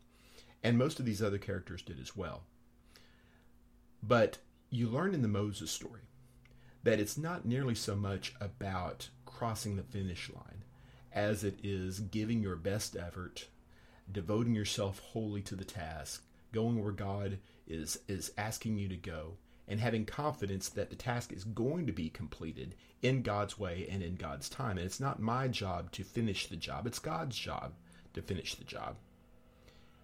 And 0.62 0.78
most 0.78 1.00
of 1.00 1.06
these 1.06 1.22
other 1.22 1.38
characters 1.38 1.82
did 1.82 2.00
as 2.00 2.16
well. 2.16 2.44
But 4.02 4.40
you 4.70 4.90
learn 4.90 5.14
in 5.14 5.22
the 5.22 5.28
Moses 5.28 5.72
story 5.72 6.02
that 6.84 7.00
it's 7.00 7.18
not 7.18 7.46
nearly 7.46 7.76
so 7.76 7.96
much 7.96 8.34
about 8.42 9.10
crossing 9.26 9.78
the 9.78 9.84
finish 9.84 10.30
line 10.30 10.64
as 11.14 11.44
it 11.44 11.60
is 11.64 12.00
giving 12.00 12.42
your 12.42 12.56
best 12.56 12.98
effort, 12.98 13.48
devoting 14.12 14.56
yourself 14.56 15.00
wholly 15.00 15.42
to 15.42 15.56
the 15.56 15.64
task, 15.64 16.26
going 16.54 16.82
where 16.82 16.94
God 16.94 17.40
is 17.68 18.00
is 18.08 18.32
asking 18.38 18.78
you 18.78 18.88
to 18.88 18.96
go, 18.96 19.34
and 19.68 19.80
having 19.80 20.06
confidence 20.06 20.70
that 20.70 20.90
the 20.90 20.96
task 20.96 21.34
is 21.34 21.44
going 21.44 21.86
to 21.88 21.94
be 21.94 22.10
completed 22.10 22.76
in 23.02 23.22
God's 23.22 23.60
way 23.60 23.88
and 23.90 24.02
in 24.02 24.16
God's 24.16 24.48
time. 24.48 24.78
And 24.78 24.86
it's 24.86 25.00
not 25.00 25.22
my 25.22 25.50
job 25.50 25.92
to 25.94 26.04
finish 26.04 26.48
the 26.48 26.56
job, 26.56 26.88
it's 26.88 27.00
God's 27.00 27.38
job 27.38 27.74
to 28.14 28.22
finish 28.22 28.56
the 28.56 28.64
job. 28.64 28.96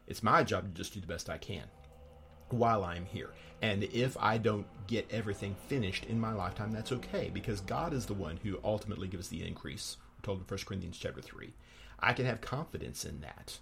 It's 0.07 0.23
my 0.23 0.43
job 0.43 0.63
to 0.63 0.69
just 0.77 0.93
do 0.93 0.99
the 0.99 1.07
best 1.07 1.29
I 1.29 1.37
can 1.37 1.63
while 2.49 2.83
I'm 2.83 3.05
here. 3.05 3.29
And 3.61 3.83
if 3.83 4.17
I 4.19 4.37
don't 4.37 4.65
get 4.87 5.07
everything 5.11 5.55
finished 5.67 6.05
in 6.05 6.19
my 6.19 6.33
lifetime, 6.33 6.71
that's 6.71 6.91
okay 6.91 7.29
because 7.31 7.61
God 7.61 7.93
is 7.93 8.05
the 8.05 8.13
one 8.13 8.37
who 8.37 8.59
ultimately 8.63 9.07
gives 9.07 9.27
the 9.27 9.45
increase. 9.45 9.97
We're 10.17 10.25
told 10.25 10.39
in 10.39 10.45
1 10.45 10.59
Corinthians 10.65 10.97
chapter 10.97 11.21
3. 11.21 11.53
I 11.99 12.13
can 12.13 12.25
have 12.25 12.41
confidence 12.41 13.05
in 13.05 13.21
that. 13.21 13.59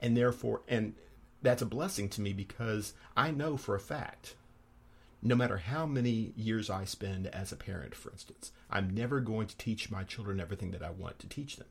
And 0.00 0.16
therefore, 0.16 0.62
and 0.68 0.94
that's 1.44 1.62
a 1.62 1.66
blessing 1.66 2.08
to 2.08 2.20
me 2.20 2.32
because 2.32 2.94
I 3.16 3.30
know 3.30 3.56
for 3.56 3.74
a 3.74 3.80
fact, 3.80 4.34
no 5.22 5.36
matter 5.36 5.58
how 5.58 5.86
many 5.86 6.32
years 6.36 6.68
I 6.68 6.84
spend 6.84 7.26
as 7.28 7.52
a 7.52 7.56
parent, 7.56 7.94
for 7.94 8.10
instance, 8.10 8.50
I'm 8.70 8.90
never 8.90 9.20
going 9.20 9.46
to 9.46 9.56
teach 9.56 9.90
my 9.90 10.04
children 10.04 10.40
everything 10.40 10.72
that 10.72 10.82
I 10.82 10.90
want 10.90 11.18
to 11.20 11.28
teach 11.28 11.56
them. 11.56 11.68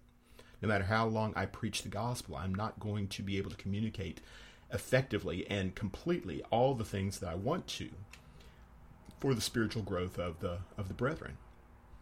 No 0.62 0.70
matter 0.70 0.86
how 0.86 1.08
long 1.08 1.34
I 1.36 1.46
preach 1.48 1.82
the 1.82 1.89
gospel, 1.89 2.36
I'm 2.36 2.56
not 2.56 2.80
going 2.80 3.08
to 3.10 3.24
be 3.24 3.38
able 3.38 3.50
to 3.50 3.58
communicate 3.58 4.22
effectively 4.72 5.46
and 5.50 5.75
completely 5.75 6.44
all 6.51 6.74
the 6.74 6.86
things 6.86 7.20
that 7.20 7.30
I 7.30 7.36
want 7.36 7.68
to 7.68 7.89
for 9.20 9.34
the 9.34 9.42
spiritual 9.42 9.84
growth 9.84 10.18
of 10.18 10.39
the 10.39 10.60
of 10.77 10.88
the 10.88 10.94
brethren. 10.94 11.38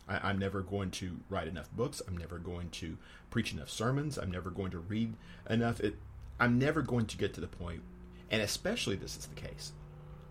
I, 0.08 0.30
am 0.30 0.40
never 0.40 0.62
going 0.62 0.92
to 0.92 1.18
write 1.30 1.48
enough 1.48 1.72
books. 1.72 2.02
I'm 2.06 2.18
never 2.18 2.38
going 2.38 2.70
to 2.72 2.98
preach 3.30 3.54
enough 3.54 3.70
sermons. 3.70 4.18
I'm 4.18 4.32
never 4.32 4.50
going 4.50 4.72
to 4.72 4.80
read 4.80 5.14
enough. 5.50 5.80
It, 5.80 5.96
I'm 6.42 6.58
never 6.58 6.82
going 6.82 7.06
to 7.06 7.18
get 7.18 7.36
to 7.36 7.42
the 7.42 7.48
point, 7.48 7.84
and 8.32 8.42
especially 8.42 8.96
this 8.96 9.16
is 9.16 9.28
the 9.28 9.40
case 9.40 9.74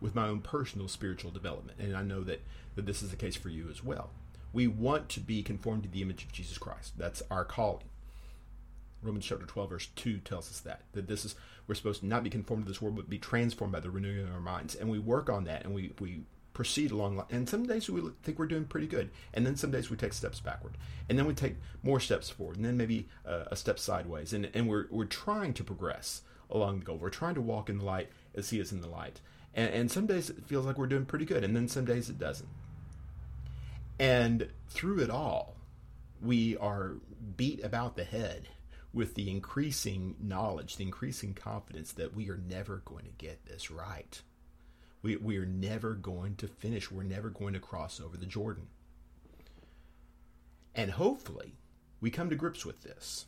with 0.00 0.14
my 0.14 0.26
own 0.26 0.40
personal 0.40 0.88
spiritual 0.88 1.31
development. 1.31 1.79
And 1.79 1.97
I 1.97 2.02
know 2.02 2.25
that, 2.25 2.43
that 2.75 2.85
this 2.85 3.00
is 3.00 3.11
the 3.11 3.17
case 3.17 3.37
for 3.37 3.49
you 3.49 3.69
as 3.71 3.85
well. 3.85 4.11
We 4.52 4.67
want 4.67 5.09
to 5.11 5.21
be 5.21 5.45
conformed 5.45 5.85
to 5.85 5.88
the 5.88 6.02
image 6.02 6.25
of 6.25 6.33
Jesus 6.33 6.59
Christ. 6.59 6.95
That's 6.99 7.23
our 7.31 7.45
calling. 7.45 7.85
Romans 9.02 9.25
chapter 9.25 9.47
12, 9.47 9.71
verse 9.71 9.88
2 9.95 10.19
tells 10.19 10.50
us 10.50 10.59
that. 10.61 10.83
That 10.95 11.07
this 11.07 11.25
is, 11.25 11.37
we're 11.69 11.76
supposed 11.76 12.00
to 12.00 12.07
not 12.07 12.25
be 12.25 12.31
conformed 12.31 12.64
to 12.64 12.69
this 12.69 12.83
world, 12.83 12.97
but 12.97 13.09
be 13.09 13.19
transformed 13.19 13.73
by 13.73 13.81
the 13.81 13.90
renewing 13.90 14.26
of 14.26 14.35
our 14.35 14.40
minds. 14.40 14.75
And 14.75 14.90
we 14.90 14.99
work 14.99 15.31
on 15.31 15.45
that 15.45 15.64
and 15.64 15.73
we, 15.73 15.93
we 16.00 16.23
proceed 16.61 16.90
along. 16.90 17.25
And 17.31 17.49
some 17.49 17.64
days 17.64 17.88
we 17.88 18.02
think 18.23 18.38
we're 18.38 18.45
doing 18.45 18.67
pretty 18.67 18.87
good. 18.87 19.09
And 19.33 19.47
then 19.47 19.57
some 19.57 19.71
days 19.71 19.88
we 19.88 19.97
take 19.97 20.12
steps 20.12 20.40
backward. 20.40 20.76
And 21.09 21.19
then 21.19 21.25
we 21.25 21.33
take 21.33 21.57
more 21.83 21.99
steps 22.00 22.29
forward. 22.29 22.57
And 22.57 22.67
then 22.67 22.76
maybe 22.76 23.09
uh, 23.25 23.45
a 23.47 23.57
step 23.57 23.79
sideways. 23.79 24.35
And, 24.35 24.50
and 24.52 24.69
we're, 24.69 24.85
we're 24.90 25.07
trying 25.07 25.55
to 25.55 25.64
progress 25.64 26.21
along 26.50 26.81
the 26.81 26.85
goal. 26.85 26.99
We're 26.99 27.09
trying 27.09 27.37
to 27.37 27.40
walk 27.40 27.71
in 27.71 27.79
the 27.79 27.85
light 27.87 28.11
as 28.35 28.50
He 28.50 28.61
is 28.61 28.73
in 28.73 28.83
the 28.83 28.90
light. 28.90 29.23
And, 29.55 29.73
and 29.73 29.90
some 29.90 30.07
days 30.07 30.29
it 30.29 30.45
feels 30.45 30.67
like 30.67 30.76
we're 30.76 30.87
doing 30.87 31.07
pretty 31.07 31.25
good. 31.25 31.45
And 31.45 31.57
then 31.57 31.67
some 31.67 31.87
days 31.87 32.11
it 32.11 32.19
doesn't. 32.19 32.50
And 33.99 34.50
through 34.69 35.00
it 35.00 35.09
all, 35.09 35.57
we 36.21 36.59
are 36.59 36.97
beat 37.38 37.64
about 37.64 37.97
the 37.97 38.05
head 38.05 38.49
with 38.93 39.14
the 39.14 39.31
increasing 39.31 40.14
knowledge, 40.21 40.76
the 40.76 40.85
increasing 40.85 41.33
confidence 41.33 41.93
that 41.93 42.14
we 42.14 42.29
are 42.29 42.40
never 42.50 42.83
going 42.85 43.07
to 43.07 43.12
get 43.12 43.47
this 43.47 43.71
right. 43.71 44.21
We, 45.02 45.16
we 45.16 45.38
are 45.38 45.47
never 45.47 45.95
going 45.95 46.37
to 46.37 46.49
finish. 46.49 46.90
We're 46.90 47.02
never 47.02 47.30
going 47.30 47.54
to 47.54 47.61
cross 47.61 48.00
over 48.00 48.16
the 48.16 48.26
Jordan. 48.26 48.69
And 50.75 50.92
hopefully, 50.92 51.54
we 52.00 52.11
come 52.11 52.30
to 52.30 52.37
grips 52.37 52.64
with 52.64 52.83
this. 52.83 53.26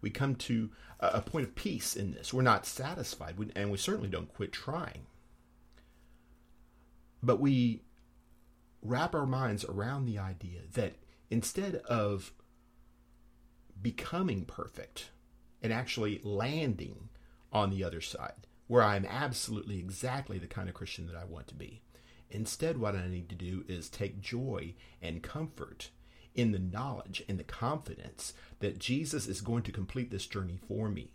We 0.00 0.10
come 0.10 0.34
to 0.36 0.70
a, 1.00 1.08
a 1.14 1.20
point 1.20 1.46
of 1.46 1.54
peace 1.54 1.96
in 1.96 2.12
this. 2.12 2.32
We're 2.32 2.42
not 2.42 2.66
satisfied, 2.66 3.36
and 3.54 3.70
we 3.70 3.78
certainly 3.78 4.08
don't 4.08 4.32
quit 4.32 4.52
trying. 4.52 5.06
But 7.22 7.40
we 7.40 7.82
wrap 8.82 9.14
our 9.14 9.26
minds 9.26 9.64
around 9.64 10.06
the 10.06 10.18
idea 10.18 10.60
that 10.74 10.94
instead 11.30 11.76
of 11.76 12.32
becoming 13.80 14.44
perfect 14.44 15.10
and 15.62 15.72
actually 15.72 16.20
landing 16.24 17.08
on 17.52 17.70
the 17.70 17.84
other 17.84 18.00
side 18.00 18.46
where 18.72 18.82
I'm 18.82 19.04
absolutely 19.04 19.78
exactly 19.78 20.38
the 20.38 20.46
kind 20.46 20.66
of 20.66 20.74
Christian 20.74 21.06
that 21.06 21.14
I 21.14 21.26
want 21.26 21.46
to 21.48 21.54
be. 21.54 21.82
Instead, 22.30 22.78
what 22.78 22.96
I 22.96 23.06
need 23.06 23.28
to 23.28 23.34
do 23.34 23.66
is 23.68 23.90
take 23.90 24.22
joy 24.22 24.72
and 25.02 25.22
comfort 25.22 25.90
in 26.34 26.52
the 26.52 26.58
knowledge 26.58 27.22
and 27.28 27.38
the 27.38 27.44
confidence 27.44 28.32
that 28.60 28.78
Jesus 28.78 29.26
is 29.26 29.42
going 29.42 29.62
to 29.64 29.72
complete 29.72 30.10
this 30.10 30.24
journey 30.24 30.58
for 30.66 30.88
me. 30.88 31.10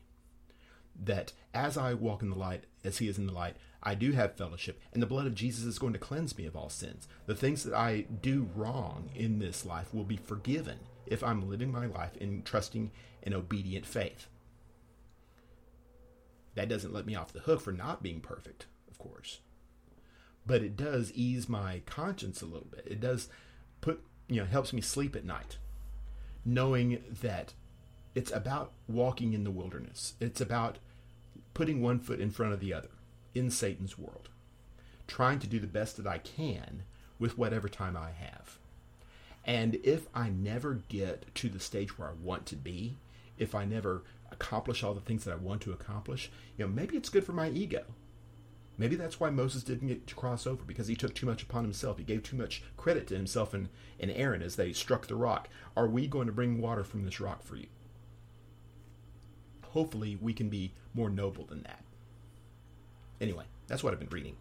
That 1.04 1.34
as 1.52 1.80
I 1.80 1.96
walk 1.96 2.22
in 2.22 2.30
the 2.30 2.38
light, 2.38 2.66
as 2.84 3.00
He 3.00 3.08
is 3.08 3.18
in 3.18 3.26
the 3.26 3.34
light, 3.34 3.56
I 3.82 3.96
do 3.96 4.12
have 4.12 4.38
fellowship, 4.38 4.80
and 4.94 5.02
the 5.02 5.08
blood 5.08 5.26
of 5.26 5.34
Jesus 5.34 5.64
is 5.64 5.80
going 5.80 5.94
to 5.94 6.00
cleanse 6.00 6.38
me 6.38 6.46
of 6.46 6.56
all 6.56 6.70
sins. 6.70 7.08
The 7.26 7.34
things 7.34 7.64
that 7.64 7.74
I 7.74 8.02
do 8.22 8.50
wrong 8.56 9.10
in 9.16 9.40
this 9.40 9.66
life 9.66 9.96
will 9.96 10.04
be 10.04 10.18
forgiven 10.18 10.78
if 11.08 11.24
I'm 11.24 11.50
living 11.50 11.72
my 11.72 11.88
life 11.88 12.16
in 12.18 12.44
trusting 12.44 12.92
and 13.24 13.34
obedient 13.34 13.88
faith. 13.88 14.28
That 16.58 16.70
doesn't 16.70 16.92
let 16.92 17.06
me 17.06 17.14
off 17.14 17.34
the 17.34 17.42
hook 17.42 17.62
for 17.62 17.72
not 17.72 18.02
being 18.02 18.20
perfect, 18.20 18.66
of 18.90 18.98
course. 18.98 19.42
But 20.44 20.64
it 20.64 20.76
does 20.76 21.12
ease 21.14 21.48
my 21.48 21.84
conscience 21.86 22.42
a 22.42 22.48
little 22.48 22.68
bit. 22.72 22.88
It 22.90 23.00
does 23.00 23.30
put, 23.80 24.04
you 24.28 24.38
know, 24.38 24.46
helps 24.48 24.74
me 24.74 24.82
sleep 24.82 25.16
at 25.16 25.24
night, 25.24 25.60
knowing 26.44 27.04
that 27.22 27.54
it's 28.16 28.32
about 28.32 28.72
walking 28.88 29.34
in 29.34 29.44
the 29.44 29.52
wilderness. 29.52 30.16
It's 30.20 30.42
about 30.42 30.80
putting 31.54 31.80
one 31.80 32.00
foot 32.00 32.20
in 32.20 32.32
front 32.32 32.54
of 32.54 32.60
the 32.60 32.74
other 32.74 32.90
in 33.36 33.52
Satan's 33.52 34.00
world, 34.00 34.30
trying 35.06 35.38
to 35.38 35.48
do 35.48 35.60
the 35.60 35.68
best 35.68 35.96
that 35.98 36.08
I 36.08 36.18
can 36.18 36.82
with 37.20 37.38
whatever 37.38 37.70
time 37.70 37.96
I 37.96 38.10
have. 38.10 38.58
And 39.46 39.76
if 39.84 40.08
I 40.12 40.30
never 40.30 40.82
get 40.90 41.36
to 41.36 41.50
the 41.50 41.60
stage 41.60 42.00
where 42.00 42.08
I 42.08 42.14
want 42.14 42.48
to 42.48 42.56
be, 42.56 42.98
if 43.38 43.54
I 43.54 43.64
never 43.64 44.02
accomplish 44.32 44.84
all 44.84 44.94
the 44.94 45.02
things 45.02 45.24
that 45.26 45.34
I 45.34 45.38
want 45.38 45.62
to 45.62 45.72
accomplish, 45.72 46.32
you 46.58 46.66
know, 46.66 46.72
maybe 46.72 46.98
it's 46.98 47.10
good 47.10 47.24
for 47.24 47.34
my 47.34 47.50
ego. 47.50 47.84
Maybe 48.78 48.96
that's 48.96 49.20
why 49.20 49.32
Moses 49.32 49.64
didn't 49.64 49.88
get 49.88 50.06
to 50.06 50.16
cross 50.16 50.46
over 50.46 50.64
because 50.64 50.88
he 50.88 50.96
took 50.96 51.16
too 51.16 51.26
much 51.26 51.42
upon 51.42 51.64
himself. 51.64 51.98
He 51.98 52.04
gave 52.04 52.22
too 52.22 52.36
much 52.36 52.62
credit 52.78 53.08
to 53.08 53.16
himself 53.16 53.54
and, 53.54 53.70
and 54.00 54.12
Aaron 54.12 54.44
as 54.44 54.56
they 54.56 54.72
struck 54.72 55.08
the 55.08 55.16
rock. 55.16 55.50
Are 55.76 55.88
we 55.88 56.06
going 56.06 56.28
to 56.28 56.34
bring 56.34 56.62
water 56.62 56.84
from 56.84 57.04
this 57.04 57.20
rock 57.20 57.42
for 57.42 57.56
you? 57.56 57.68
Hopefully, 59.64 60.18
we 60.22 60.34
can 60.34 60.50
be 60.50 60.74
more 60.94 61.10
noble 61.10 61.46
than 61.46 61.64
that. 61.64 61.84
Anyway, 63.20 63.46
that's 63.68 63.84
what 63.84 63.94
I've 63.94 64.00
been 64.00 64.10
reading. 64.10 64.36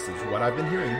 This 0.00 0.16
is 0.16 0.22
what 0.28 0.40
I've 0.40 0.56
been 0.56 0.70
hearing. 0.70 0.96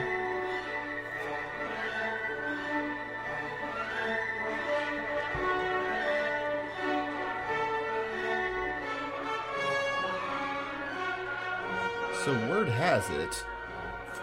So, 12.23 12.31
word 12.47 12.69
has 12.69 13.09
it 13.09 13.43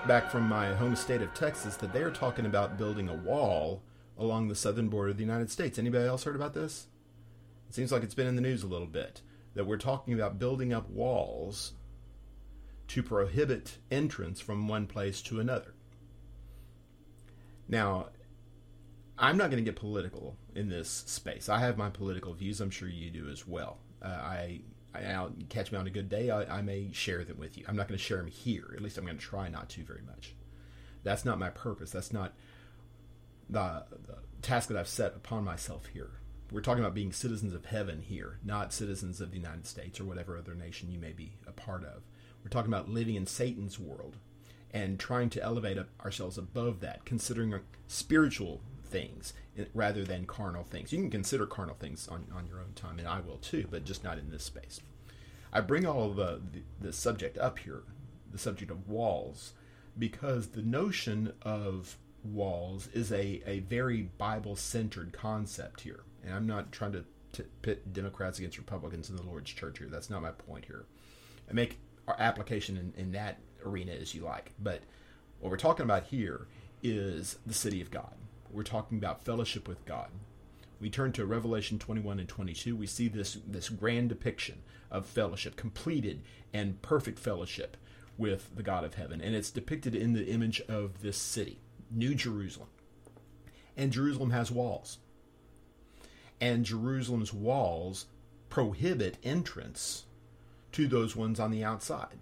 back 0.07 0.31
from 0.31 0.49
my 0.49 0.73
home 0.75 0.95
state 0.95 1.23
of 1.23 1.35
Texas 1.35 1.75
that 1.79 1.93
they 1.93 2.03
are 2.03 2.13
talking 2.13 2.47
about 2.47 2.79
building 2.79 3.09
a 3.09 3.15
wall 3.15 3.83
along 4.17 4.47
the 4.47 4.55
southern 4.55 4.89
border 4.89 5.11
of 5.11 5.17
the 5.17 5.25
United 5.25 5.51
States. 5.51 5.81
Anybody 5.81 6.07
else 6.07 6.23
heard 6.23 6.37
about 6.37 6.55
this? 6.55 6.87
It 7.69 7.75
seems 7.75 7.91
like 7.91 8.05
it's 8.05 8.15
been 8.15 8.29
in 8.29 8.37
the 8.37 8.43
news 8.43 8.63
a 8.63 8.69
little 8.69 8.87
bit 8.87 9.23
that 9.55 9.67
we're 9.67 9.77
talking 9.77 10.15
about 10.15 10.39
building 10.39 10.73
up 10.73 10.89
walls 10.89 11.73
to 12.89 13.03
prohibit 13.03 13.79
entrance 13.91 14.41
from 14.41 14.69
one 14.69 14.87
place 14.87 15.23
to 15.23 15.41
another. 15.41 15.75
Now, 17.69 18.09
I'm 19.19 19.37
not 19.37 19.51
going 19.51 19.63
to 19.63 19.71
get 19.71 19.79
political 19.79 20.37
in 20.55 20.69
this 20.69 20.89
space. 20.89 21.49
I 21.49 21.59
have 21.61 21.77
my 21.77 21.91
political 21.91 22.33
views. 22.33 22.61
I'm 22.61 22.71
sure 22.71 22.89
you 22.89 23.11
do 23.11 23.29
as 23.29 23.47
well. 23.47 23.79
Uh, 24.01 24.09
I, 24.09 24.61
I 24.95 25.27
catch 25.49 25.71
me 25.71 25.79
on 25.79 25.87
a 25.87 25.91
good 25.91 26.09
day. 26.09 26.31
I, 26.31 26.59
I 26.59 26.63
may 26.63 26.91
share 26.93 27.25
them 27.25 27.39
with 27.39 27.59
you. 27.59 27.65
I'm 27.69 27.77
not 27.77 27.89
going 27.89 27.99
to 27.99 28.05
share 28.05 28.19
them 28.19 28.29
here. 28.29 28.73
At 28.75 28.83
least 28.83 28.97
I'm 28.97 29.05
going 29.05 29.19
to 29.19 29.25
try 29.25 29.49
not 29.49 29.69
to 29.71 29.85
very 29.85 30.03
much. 30.03 30.35
That's 31.03 31.25
not 31.25 31.39
my 31.39 31.51
purpose. 31.51 31.91
That's 31.91 32.13
not 32.13 32.35
the, 33.51 33.85
the 33.91 34.19
task 34.41 34.69
that 34.69 34.79
I've 34.79 34.89
set 34.89 35.15
upon 35.15 35.45
myself 35.45 35.87
here. 35.93 36.11
We're 36.51 36.63
talking 36.63 36.83
about 36.83 36.95
being 36.95 37.13
citizens 37.13 37.53
of 37.55 37.67
heaven 37.67 38.01
here, 38.01 38.39
not 38.43 38.73
citizens 38.73 39.21
of 39.21 39.31
the 39.31 39.37
United 39.37 39.67
States 39.67 40.01
or 40.01 40.05
whatever 40.05 40.39
other 40.39 40.55
nation 40.55 40.91
you 40.91 40.99
may 40.99 41.13
be 41.13 41.35
a 41.47 41.53
part 41.53 41.85
of. 41.85 42.03
We're 42.43 42.51
talking 42.51 42.73
about 42.73 42.89
living 42.89 43.15
in 43.15 43.27
Satan's 43.27 43.79
world 43.79 44.17
and 44.73 44.99
trying 44.99 45.31
to 45.31 45.43
elevate 45.43 45.79
ourselves 46.05 46.39
above 46.39 46.81
that, 46.81 47.05
considering 47.05 47.55
spiritual 47.87 48.61
things 48.85 49.33
eh, 49.59 49.65
rather 49.75 50.05
than 50.05 50.27
carnal 50.27 50.65
things. 50.65 50.93
You 50.93 51.01
can 51.01 51.11
consider 51.11 51.47
carnal 51.47 51.77
things 51.77 52.09
on, 52.09 52.27
on 52.35 52.47
your 52.47 52.61
own 52.61 52.73
time, 52.75 52.99
and 52.99 53.09
I 53.09 53.21
will 53.21 53.39
too, 53.39 53.67
but 53.71 53.85
just 53.85 54.05
not 54.05 54.19
in 54.19 54.31
this 54.31 54.45
space. 54.45 54.81
I 55.53 55.61
bring 55.61 55.87
all 55.87 56.11
the, 56.11 56.41
the, 56.53 56.63
the 56.89 56.93
subject 56.93 57.39
up 57.39 57.59
here, 57.61 57.83
the 58.31 58.39
subject 58.39 58.71
of 58.71 58.89
walls, 58.89 59.55
because 59.99 60.49
the 60.49 60.63
notion 60.63 61.33
of 61.43 61.97
walls 62.23 62.89
is 62.93 63.11
a, 63.13 63.43
a 63.47 63.61
very 63.61 64.03
Bible 64.19 64.57
centered 64.57 65.13
concept 65.13 65.81
here. 65.83 66.01
And 66.25 66.35
I'm 66.35 66.47
not 66.47 66.73
trying 66.73 66.93
to, 66.93 67.05
to 67.33 67.45
pit 67.63 67.93
Democrats 67.93 68.39
against 68.39 68.59
Republicans 68.59 69.09
in 69.09 69.17
the 69.17 69.23
Lord's 69.23 69.53
church 69.53 69.79
here. 69.79 69.89
That's 69.89 70.11
not 70.11 70.23
my 70.23 70.33
point 70.33 70.67
here. 70.67 70.85
I 71.49 71.55
make 71.55 71.79
application 72.19 72.77
in, 72.77 72.93
in 72.97 73.13
that 73.13 73.39
arena 73.65 73.93
as 73.93 74.15
you 74.15 74.23
like. 74.23 74.53
But 74.59 74.83
what 75.41 75.51
we're 75.51 75.57
talking 75.57 75.85
about 75.85 76.05
here 76.05 76.47
is 76.83 77.39
the 77.47 77.55
city 77.55 77.81
of 77.81 77.91
God. 77.91 78.15
We're 78.51 78.63
talking 78.63 78.99
about 78.99 79.25
fellowship 79.25 79.69
with 79.69 79.85
God. 79.85 80.09
We 80.81 80.91
turn 80.91 81.13
to 81.13 81.27
Revelation 81.27 81.79
21 81.79 82.21
and 82.21 82.29
22. 82.29 82.77
We 82.77 82.87
see 82.87 83.09
this, 83.09 83.39
this 83.47 83.69
grand 83.69 84.11
depiction 84.11 84.63
of 84.91 85.07
fellowship, 85.07 85.57
completed 85.57 86.23
and 86.53 86.81
perfect 86.83 87.19
fellowship 87.19 87.77
with 88.17 88.55
the 88.57 88.63
God 88.63 88.85
of 88.85 88.95
heaven. 88.95 89.21
And 89.21 89.35
it's 89.35 89.51
depicted 89.51 89.95
in 89.95 90.13
the 90.13 90.27
image 90.27 90.61
of 90.63 91.03
this 91.03 91.17
city, 91.17 91.61
New 91.91 92.15
Jerusalem. 92.15 92.69
And 93.77 93.93
Jerusalem 93.93 94.31
has 94.31 94.51
walls. 94.51 94.99
And 96.41 96.65
Jerusalem's 96.65 97.33
walls 97.33 98.07
prohibit 98.49 99.19
entrance 99.23 100.05
to 100.73 100.87
those 100.87 101.17
ones 101.17 101.41
on 101.41 101.51
the 101.51 101.65
outside 101.65 102.19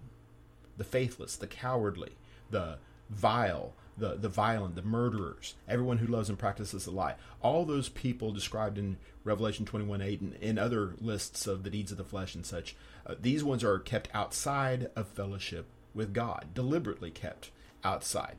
the 0.77 0.83
faithless, 0.83 1.35
the 1.35 1.47
cowardly, 1.47 2.11
the 2.51 2.77
vile, 3.09 3.73
the, 3.97 4.15
the 4.15 4.29
violent, 4.29 4.75
the 4.75 4.81
murderers, 4.81 5.55
everyone 5.67 5.97
who 5.97 6.07
loves 6.07 6.29
and 6.29 6.37
practices 6.37 6.85
a 6.85 6.91
lie. 6.91 7.15
All 7.41 7.65
those 7.65 7.89
people 7.89 8.31
described 8.31 8.77
in 8.77 8.97
Revelation 9.23 9.65
21 9.65 10.01
8 10.01 10.21
and 10.21 10.33
in 10.35 10.57
other 10.57 10.93
lists 11.01 11.47
of 11.47 11.63
the 11.63 11.69
deeds 11.69 11.91
of 11.91 11.97
the 11.97 12.03
flesh 12.03 12.35
and 12.35 12.45
such, 12.45 12.75
uh, 13.05 13.15
these 13.19 13.43
ones 13.43 13.63
are 13.63 13.79
kept 13.79 14.09
outside 14.13 14.91
of 14.95 15.07
fellowship 15.07 15.65
with 15.93 16.13
God, 16.13 16.49
deliberately 16.53 17.09
kept 17.09 17.49
outside. 17.83 18.35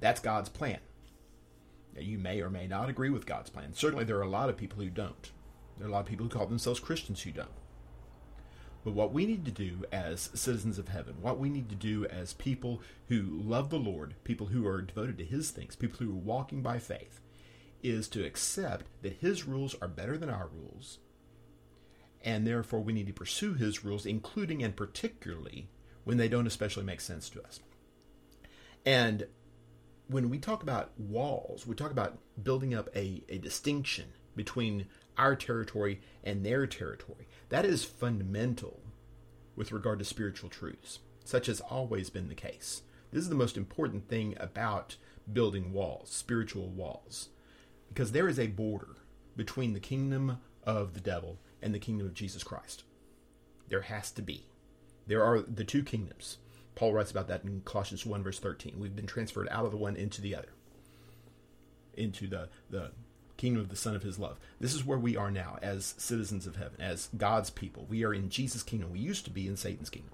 That's 0.00 0.20
God's 0.20 0.48
plan. 0.48 0.78
Now, 1.94 2.02
you 2.02 2.18
may 2.18 2.40
or 2.40 2.50
may 2.50 2.66
not 2.66 2.88
agree 2.88 3.10
with 3.10 3.26
God's 3.26 3.50
plan. 3.50 3.74
Certainly, 3.74 4.04
there 4.04 4.18
are 4.18 4.22
a 4.22 4.28
lot 4.28 4.48
of 4.48 4.56
people 4.56 4.82
who 4.82 4.90
don't. 4.90 5.30
There 5.76 5.86
are 5.86 5.90
a 5.90 5.92
lot 5.92 6.00
of 6.00 6.06
people 6.06 6.26
who 6.26 6.30
call 6.30 6.46
themselves 6.46 6.78
Christians 6.78 7.22
who 7.22 7.32
don't. 7.32 7.48
But 8.84 8.94
what 8.94 9.12
we 9.12 9.26
need 9.26 9.44
to 9.44 9.50
do 9.50 9.84
as 9.92 10.30
citizens 10.34 10.78
of 10.78 10.88
heaven, 10.88 11.16
what 11.20 11.38
we 11.38 11.50
need 11.50 11.68
to 11.68 11.74
do 11.74 12.06
as 12.06 12.32
people 12.32 12.80
who 13.08 13.22
love 13.22 13.68
the 13.68 13.78
Lord, 13.78 14.14
people 14.24 14.48
who 14.48 14.66
are 14.66 14.80
devoted 14.80 15.18
to 15.18 15.24
His 15.24 15.50
things, 15.50 15.76
people 15.76 15.98
who 15.98 16.12
are 16.12 16.14
walking 16.14 16.62
by 16.62 16.78
faith, 16.78 17.20
is 17.82 18.08
to 18.08 18.24
accept 18.24 18.86
that 19.02 19.18
His 19.20 19.46
rules 19.46 19.74
are 19.82 19.88
better 19.88 20.16
than 20.16 20.30
our 20.30 20.48
rules. 20.48 20.98
And 22.22 22.46
therefore, 22.46 22.80
we 22.80 22.92
need 22.92 23.06
to 23.06 23.12
pursue 23.12 23.54
His 23.54 23.84
rules, 23.84 24.06
including 24.06 24.62
and 24.62 24.74
particularly 24.74 25.68
when 26.04 26.16
they 26.16 26.28
don't 26.28 26.46
especially 26.46 26.84
make 26.84 27.00
sense 27.00 27.28
to 27.30 27.42
us. 27.42 27.60
And 28.86 29.26
when 30.08 30.30
we 30.30 30.38
talk 30.38 30.62
about 30.62 30.98
walls, 30.98 31.66
we 31.66 31.74
talk 31.74 31.90
about 31.90 32.18
building 32.42 32.74
up 32.74 32.88
a, 32.96 33.22
a 33.28 33.38
distinction 33.38 34.06
between 34.34 34.86
our 35.16 35.36
territory 35.36 36.00
and 36.24 36.44
their 36.44 36.66
territory. 36.66 37.28
That 37.50 37.64
is 37.64 37.84
fundamental 37.84 38.80
with 39.56 39.72
regard 39.72 39.98
to 39.98 40.04
spiritual 40.04 40.48
truths. 40.48 41.00
Such 41.24 41.46
has 41.46 41.60
always 41.60 42.08
been 42.08 42.28
the 42.28 42.34
case. 42.34 42.82
This 43.12 43.24
is 43.24 43.28
the 43.28 43.34
most 43.34 43.56
important 43.56 44.08
thing 44.08 44.36
about 44.38 44.96
building 45.30 45.72
walls, 45.72 46.10
spiritual 46.10 46.68
walls, 46.68 47.28
because 47.88 48.12
there 48.12 48.28
is 48.28 48.38
a 48.38 48.46
border 48.46 48.96
between 49.36 49.72
the 49.72 49.80
kingdom 49.80 50.38
of 50.62 50.94
the 50.94 51.00
devil 51.00 51.38
and 51.60 51.74
the 51.74 51.80
kingdom 51.80 52.06
of 52.06 52.14
Jesus 52.14 52.44
Christ. 52.44 52.84
There 53.68 53.82
has 53.82 54.12
to 54.12 54.22
be. 54.22 54.46
There 55.08 55.24
are 55.24 55.40
the 55.40 55.64
two 55.64 55.82
kingdoms. 55.82 56.38
Paul 56.76 56.94
writes 56.94 57.10
about 57.10 57.26
that 57.28 57.42
in 57.42 57.62
Colossians 57.64 58.06
1, 58.06 58.22
verse 58.22 58.38
13. 58.38 58.78
We've 58.78 58.94
been 58.94 59.06
transferred 59.06 59.48
out 59.50 59.64
of 59.64 59.72
the 59.72 59.76
one 59.76 59.96
into 59.96 60.22
the 60.22 60.36
other, 60.36 60.50
into 61.94 62.28
the, 62.28 62.48
the 62.70 62.92
kingdom 63.40 63.62
of 63.62 63.70
the 63.70 63.76
Son 63.76 63.96
of 63.96 64.02
His 64.02 64.18
love. 64.18 64.38
This 64.60 64.74
is 64.74 64.84
where 64.84 64.98
we 64.98 65.16
are 65.16 65.30
now 65.30 65.58
as 65.62 65.94
citizens 65.96 66.46
of 66.46 66.56
heaven, 66.56 66.78
as 66.78 67.08
God's 67.16 67.48
people. 67.48 67.86
We 67.88 68.04
are 68.04 68.12
in 68.12 68.28
Jesus' 68.28 68.62
kingdom. 68.62 68.92
We 68.92 68.98
used 68.98 69.24
to 69.24 69.30
be 69.30 69.48
in 69.48 69.56
Satan's 69.56 69.88
kingdom. 69.88 70.12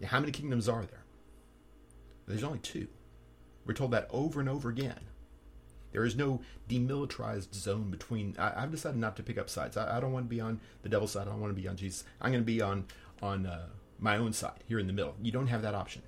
Now, 0.00 0.08
how 0.08 0.20
many 0.20 0.32
kingdoms 0.32 0.68
are 0.68 0.82
there? 0.82 1.04
There's 2.26 2.42
only 2.42 2.58
two. 2.58 2.88
We're 3.64 3.74
told 3.74 3.92
that 3.92 4.08
over 4.10 4.40
and 4.40 4.48
over 4.48 4.68
again. 4.68 4.98
There 5.92 6.04
is 6.04 6.16
no 6.16 6.40
demilitarized 6.68 7.54
zone 7.54 7.90
between. 7.90 8.34
I, 8.38 8.60
have 8.60 8.72
decided 8.72 8.98
not 8.98 9.16
to 9.16 9.22
pick 9.22 9.38
up 9.38 9.48
sides. 9.48 9.76
I, 9.76 9.96
I, 9.96 10.00
don't 10.00 10.12
want 10.12 10.26
to 10.26 10.34
be 10.34 10.40
on 10.40 10.60
the 10.82 10.88
devil's 10.88 11.12
side. 11.12 11.28
I 11.28 11.30
don't 11.30 11.40
want 11.40 11.56
to 11.56 11.62
be 11.62 11.68
on 11.68 11.76
Jesus. 11.76 12.04
I'm 12.20 12.32
going 12.32 12.42
to 12.42 12.46
be 12.46 12.60
on 12.60 12.86
on 13.22 13.46
uh, 13.46 13.66
my 14.00 14.18
own 14.18 14.32
side 14.32 14.64
here 14.66 14.80
in 14.80 14.88
the 14.88 14.92
middle. 14.92 15.14
You 15.22 15.30
don't 15.30 15.46
have 15.46 15.62
that 15.62 15.74
option. 15.74 16.02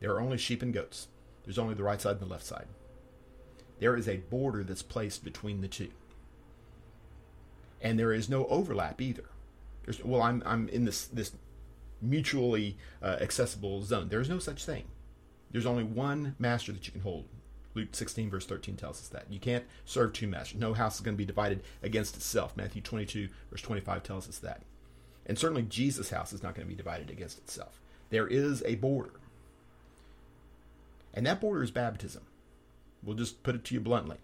There 0.00 0.12
are 0.14 0.20
only 0.20 0.38
sheep 0.38 0.62
and 0.62 0.72
goats. 0.72 1.08
There's 1.44 1.58
only 1.58 1.74
the 1.74 1.84
right 1.84 2.00
side 2.00 2.12
and 2.12 2.20
the 2.20 2.26
left 2.26 2.46
side 2.46 2.66
there 3.80 3.96
is 3.96 4.08
a 4.08 4.16
border 4.16 4.64
that's 4.64 4.82
placed 4.82 5.24
between 5.24 5.60
the 5.60 5.68
two. 5.68 5.90
And 7.80 7.98
there 7.98 8.12
is 8.12 8.28
no 8.28 8.46
overlap 8.46 9.00
either. 9.00 9.24
There's, 9.84 10.04
well, 10.04 10.22
I'm, 10.22 10.42
I'm 10.44 10.68
in 10.68 10.84
this, 10.84 11.06
this 11.06 11.32
mutually 12.02 12.76
uh, 13.02 13.16
accessible 13.20 13.82
zone. 13.82 14.08
There's 14.08 14.28
no 14.28 14.38
such 14.38 14.64
thing. 14.64 14.84
There's 15.50 15.66
only 15.66 15.84
one 15.84 16.34
master 16.38 16.72
that 16.72 16.86
you 16.86 16.92
can 16.92 17.02
hold. 17.02 17.26
Luke 17.74 17.88
16, 17.92 18.30
verse 18.30 18.46
13 18.46 18.76
tells 18.76 19.00
us 19.00 19.08
that. 19.08 19.26
You 19.30 19.38
can't 19.38 19.64
serve 19.84 20.12
two 20.12 20.26
masters. 20.26 20.60
No 20.60 20.74
house 20.74 20.96
is 20.96 21.00
going 21.00 21.14
to 21.14 21.18
be 21.18 21.24
divided 21.24 21.62
against 21.82 22.16
itself. 22.16 22.56
Matthew 22.56 22.82
22, 22.82 23.28
verse 23.50 23.62
25 23.62 24.02
tells 24.02 24.28
us 24.28 24.38
that. 24.38 24.62
And 25.26 25.38
certainly 25.38 25.62
Jesus' 25.62 26.10
house 26.10 26.32
is 26.32 26.42
not 26.42 26.54
going 26.54 26.66
to 26.66 26.70
be 26.70 26.76
divided 26.76 27.10
against 27.10 27.38
itself. 27.38 27.80
There 28.10 28.26
is 28.26 28.62
a 28.64 28.76
border. 28.76 29.12
And 31.14 31.26
that 31.26 31.40
border 31.40 31.62
is 31.62 31.70
baptism. 31.70 32.22
We'll 33.02 33.16
just 33.16 33.42
put 33.42 33.54
it 33.54 33.64
to 33.64 33.74
you 33.74 33.80
bluntly. 33.80 34.18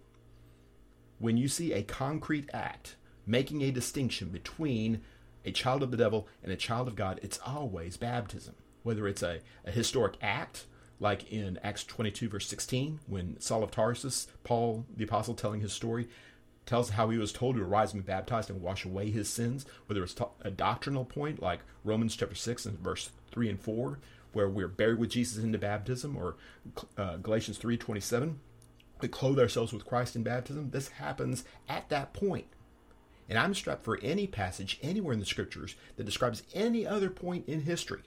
When 1.19 1.37
you 1.37 1.47
see 1.47 1.73
a 1.73 1.83
concrete 1.83 2.49
act 2.53 2.95
making 3.25 3.61
a 3.61 3.71
distinction 3.71 4.29
between 4.29 5.01
a 5.45 5.51
child 5.51 5.83
of 5.83 5.91
the 5.91 5.97
devil 5.97 6.27
and 6.43 6.51
a 6.51 6.57
child 6.57 6.87
of 6.87 6.95
God, 6.95 7.19
it's 7.23 7.39
always 7.45 7.97
baptism. 7.97 8.55
Whether 8.83 9.07
it's 9.07 9.23
a, 9.23 9.39
a 9.65 9.71
historic 9.71 10.15
act, 10.21 10.65
like 10.99 11.31
in 11.31 11.59
Acts 11.63 11.83
22, 11.83 12.29
verse 12.29 12.47
16, 12.47 12.99
when 13.07 13.39
Saul 13.39 13.63
of 13.63 13.71
Tarsus, 13.71 14.27
Paul 14.43 14.85
the 14.95 15.03
apostle 15.03 15.33
telling 15.33 15.61
his 15.61 15.73
story, 15.73 16.07
tells 16.65 16.91
how 16.91 17.09
he 17.09 17.17
was 17.17 17.31
told 17.31 17.55
to 17.55 17.63
arise 17.63 17.93
and 17.93 18.03
be 18.03 18.11
baptized 18.11 18.49
and 18.49 18.61
wash 18.61 18.85
away 18.85 19.11
his 19.11 19.29
sins, 19.29 19.65
whether 19.85 20.03
it's 20.03 20.15
a 20.41 20.51
doctrinal 20.51 21.05
point 21.05 21.41
like 21.41 21.59
Romans 21.83 22.15
chapter 22.15 22.35
6 22.35 22.65
and 22.65 22.79
verse 22.79 23.11
3 23.31 23.49
and 23.49 23.59
4, 23.59 23.99
where 24.33 24.49
we're 24.49 24.67
buried 24.67 24.99
with 24.99 25.11
Jesus 25.11 25.43
into 25.43 25.57
baptism, 25.57 26.17
or 26.17 26.35
uh, 26.97 27.17
Galatians 27.17 27.57
3 27.57 27.77
27, 27.77 28.39
we 29.01 29.07
clothe 29.07 29.39
ourselves 29.39 29.73
with 29.73 29.85
Christ 29.85 30.15
in 30.15 30.23
baptism. 30.23 30.71
This 30.71 30.89
happens 30.89 31.43
at 31.67 31.89
that 31.89 32.13
point. 32.13 32.47
And 33.27 33.39
I'm 33.39 33.53
strapped 33.53 33.83
for 33.83 33.99
any 34.01 34.27
passage 34.27 34.79
anywhere 34.81 35.13
in 35.13 35.19
the 35.19 35.25
scriptures 35.25 35.75
that 35.95 36.05
describes 36.05 36.43
any 36.53 36.85
other 36.85 37.09
point 37.09 37.47
in 37.47 37.61
history 37.61 38.03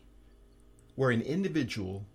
where 0.95 1.11
an 1.11 1.23
individual 1.23 2.07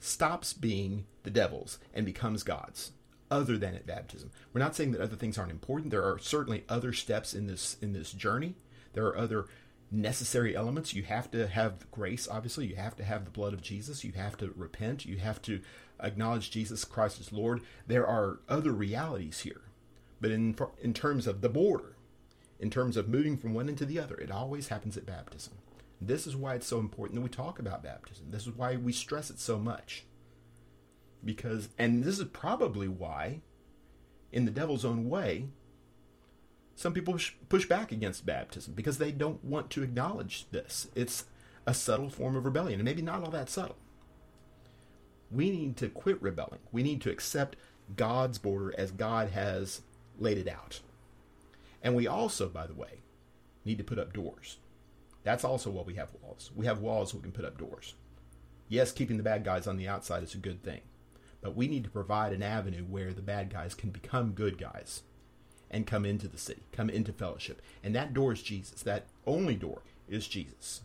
stops 0.00 0.52
being 0.52 1.06
the 1.22 1.30
devil's 1.30 1.78
and 1.94 2.06
becomes 2.06 2.42
God's 2.42 2.92
other 3.30 3.58
than 3.58 3.74
at 3.74 3.86
baptism. 3.86 4.30
We're 4.52 4.60
not 4.60 4.74
saying 4.74 4.92
that 4.92 5.00
other 5.00 5.16
things 5.16 5.38
aren't 5.38 5.50
important. 5.50 5.90
There 5.90 6.04
are 6.04 6.18
certainly 6.18 6.64
other 6.68 6.92
steps 6.92 7.34
in 7.34 7.46
this 7.46 7.76
in 7.80 7.92
this 7.92 8.12
journey. 8.12 8.54
There 8.92 9.06
are 9.06 9.18
other 9.18 9.46
necessary 9.90 10.54
elements. 10.56 10.94
You 10.94 11.02
have 11.04 11.30
to 11.32 11.46
have 11.46 11.90
grace, 11.90 12.28
obviously. 12.28 12.66
You 12.66 12.76
have 12.76 12.96
to 12.96 13.04
have 13.04 13.24
the 13.24 13.30
blood 13.30 13.52
of 13.52 13.62
Jesus. 13.62 14.04
You 14.04 14.12
have 14.12 14.36
to 14.38 14.52
repent. 14.56 15.06
You 15.06 15.16
have 15.18 15.42
to 15.42 15.60
acknowledge 16.00 16.50
Jesus 16.50 16.84
Christ 16.84 17.20
as 17.20 17.32
Lord. 17.32 17.60
There 17.86 18.06
are 18.06 18.40
other 18.48 18.72
realities 18.72 19.40
here. 19.40 19.62
But 20.20 20.30
in, 20.30 20.56
in 20.82 20.94
terms 20.94 21.26
of 21.26 21.40
the 21.40 21.48
border, 21.48 21.96
in 22.58 22.70
terms 22.70 22.96
of 22.96 23.08
moving 23.08 23.36
from 23.36 23.54
one 23.54 23.68
into 23.68 23.86
the 23.86 24.00
other, 24.00 24.16
it 24.16 24.30
always 24.30 24.68
happens 24.68 24.96
at 24.96 25.06
baptism. 25.06 25.54
This 26.00 26.26
is 26.26 26.36
why 26.36 26.54
it's 26.54 26.66
so 26.66 26.78
important 26.78 27.16
that 27.16 27.22
we 27.22 27.28
talk 27.28 27.58
about 27.58 27.82
baptism. 27.82 28.26
This 28.30 28.46
is 28.46 28.52
why 28.54 28.76
we 28.76 28.92
stress 28.92 29.30
it 29.30 29.38
so 29.38 29.58
much. 29.58 30.04
Because, 31.24 31.68
and 31.78 32.04
this 32.04 32.18
is 32.18 32.24
probably 32.26 32.88
why, 32.88 33.40
in 34.32 34.44
the 34.44 34.50
devil's 34.50 34.84
own 34.84 35.08
way, 35.08 35.48
some 36.76 36.92
people 36.92 37.18
push 37.48 37.66
back 37.68 37.90
against 37.90 38.24
baptism 38.24 38.74
because 38.74 38.98
they 38.98 39.10
don't 39.10 39.44
want 39.44 39.70
to 39.70 39.82
acknowledge 39.82 40.48
this. 40.50 40.86
It's 40.94 41.24
a 41.66 41.74
subtle 41.74 42.08
form 42.08 42.36
of 42.36 42.44
rebellion, 42.44 42.78
and 42.78 42.84
maybe 42.84 43.02
not 43.02 43.22
all 43.22 43.30
that 43.32 43.50
subtle. 43.50 43.76
We 45.30 45.50
need 45.50 45.76
to 45.78 45.88
quit 45.88 46.20
rebelling. 46.22 46.60
We 46.72 46.82
need 46.82 47.00
to 47.02 47.10
accept 47.10 47.56
God's 47.96 48.38
border 48.38 48.74
as 48.78 48.90
God 48.90 49.30
has 49.30 49.82
laid 50.18 50.38
it 50.38 50.48
out. 50.48 50.80
And 51.82 51.94
we 51.94 52.06
also, 52.06 52.48
by 52.48 52.66
the 52.66 52.74
way, 52.74 53.02
need 53.64 53.78
to 53.78 53.84
put 53.84 53.98
up 53.98 54.12
doors. 54.12 54.58
That's 55.22 55.44
also 55.44 55.70
why 55.70 55.82
we 55.82 55.94
have 55.94 56.10
walls. 56.22 56.50
We 56.56 56.66
have 56.66 56.80
walls 56.80 57.10
so 57.10 57.18
we 57.18 57.22
can 57.22 57.32
put 57.32 57.44
up 57.44 57.58
doors. 57.58 57.94
Yes, 58.68 58.92
keeping 58.92 59.16
the 59.16 59.22
bad 59.22 59.44
guys 59.44 59.66
on 59.66 59.76
the 59.76 59.88
outside 59.88 60.22
is 60.22 60.34
a 60.34 60.38
good 60.38 60.62
thing, 60.62 60.80
but 61.40 61.56
we 61.56 61.68
need 61.68 61.84
to 61.84 61.90
provide 61.90 62.32
an 62.32 62.42
avenue 62.42 62.84
where 62.84 63.12
the 63.12 63.22
bad 63.22 63.50
guys 63.50 63.74
can 63.74 63.90
become 63.90 64.32
good 64.32 64.58
guys 64.58 65.02
and 65.70 65.86
come 65.86 66.04
into 66.04 66.28
the 66.28 66.38
city, 66.38 66.62
come 66.72 66.90
into 66.90 67.12
fellowship. 67.12 67.62
And 67.82 67.94
that 67.94 68.12
door 68.12 68.32
is 68.32 68.42
Jesus. 68.42 68.82
That 68.82 69.06
only 69.26 69.54
door 69.54 69.82
is 70.08 70.28
Jesus. 70.28 70.82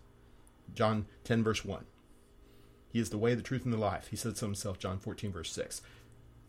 John 0.74 1.06
10, 1.24 1.44
verse 1.44 1.66
1. 1.66 1.86
He 2.94 3.00
is 3.00 3.10
the 3.10 3.18
way, 3.18 3.36
the 3.36 3.42
truth, 3.42 3.66
and 3.66 3.74
the 3.74 3.78
life. 3.78 4.08
He 4.08 4.16
said 4.16 4.38
so 4.38 4.46
himself, 4.46 4.80
John 4.80 5.00
14, 5.00 5.34
verse 5.34 5.52
6. 5.52 5.82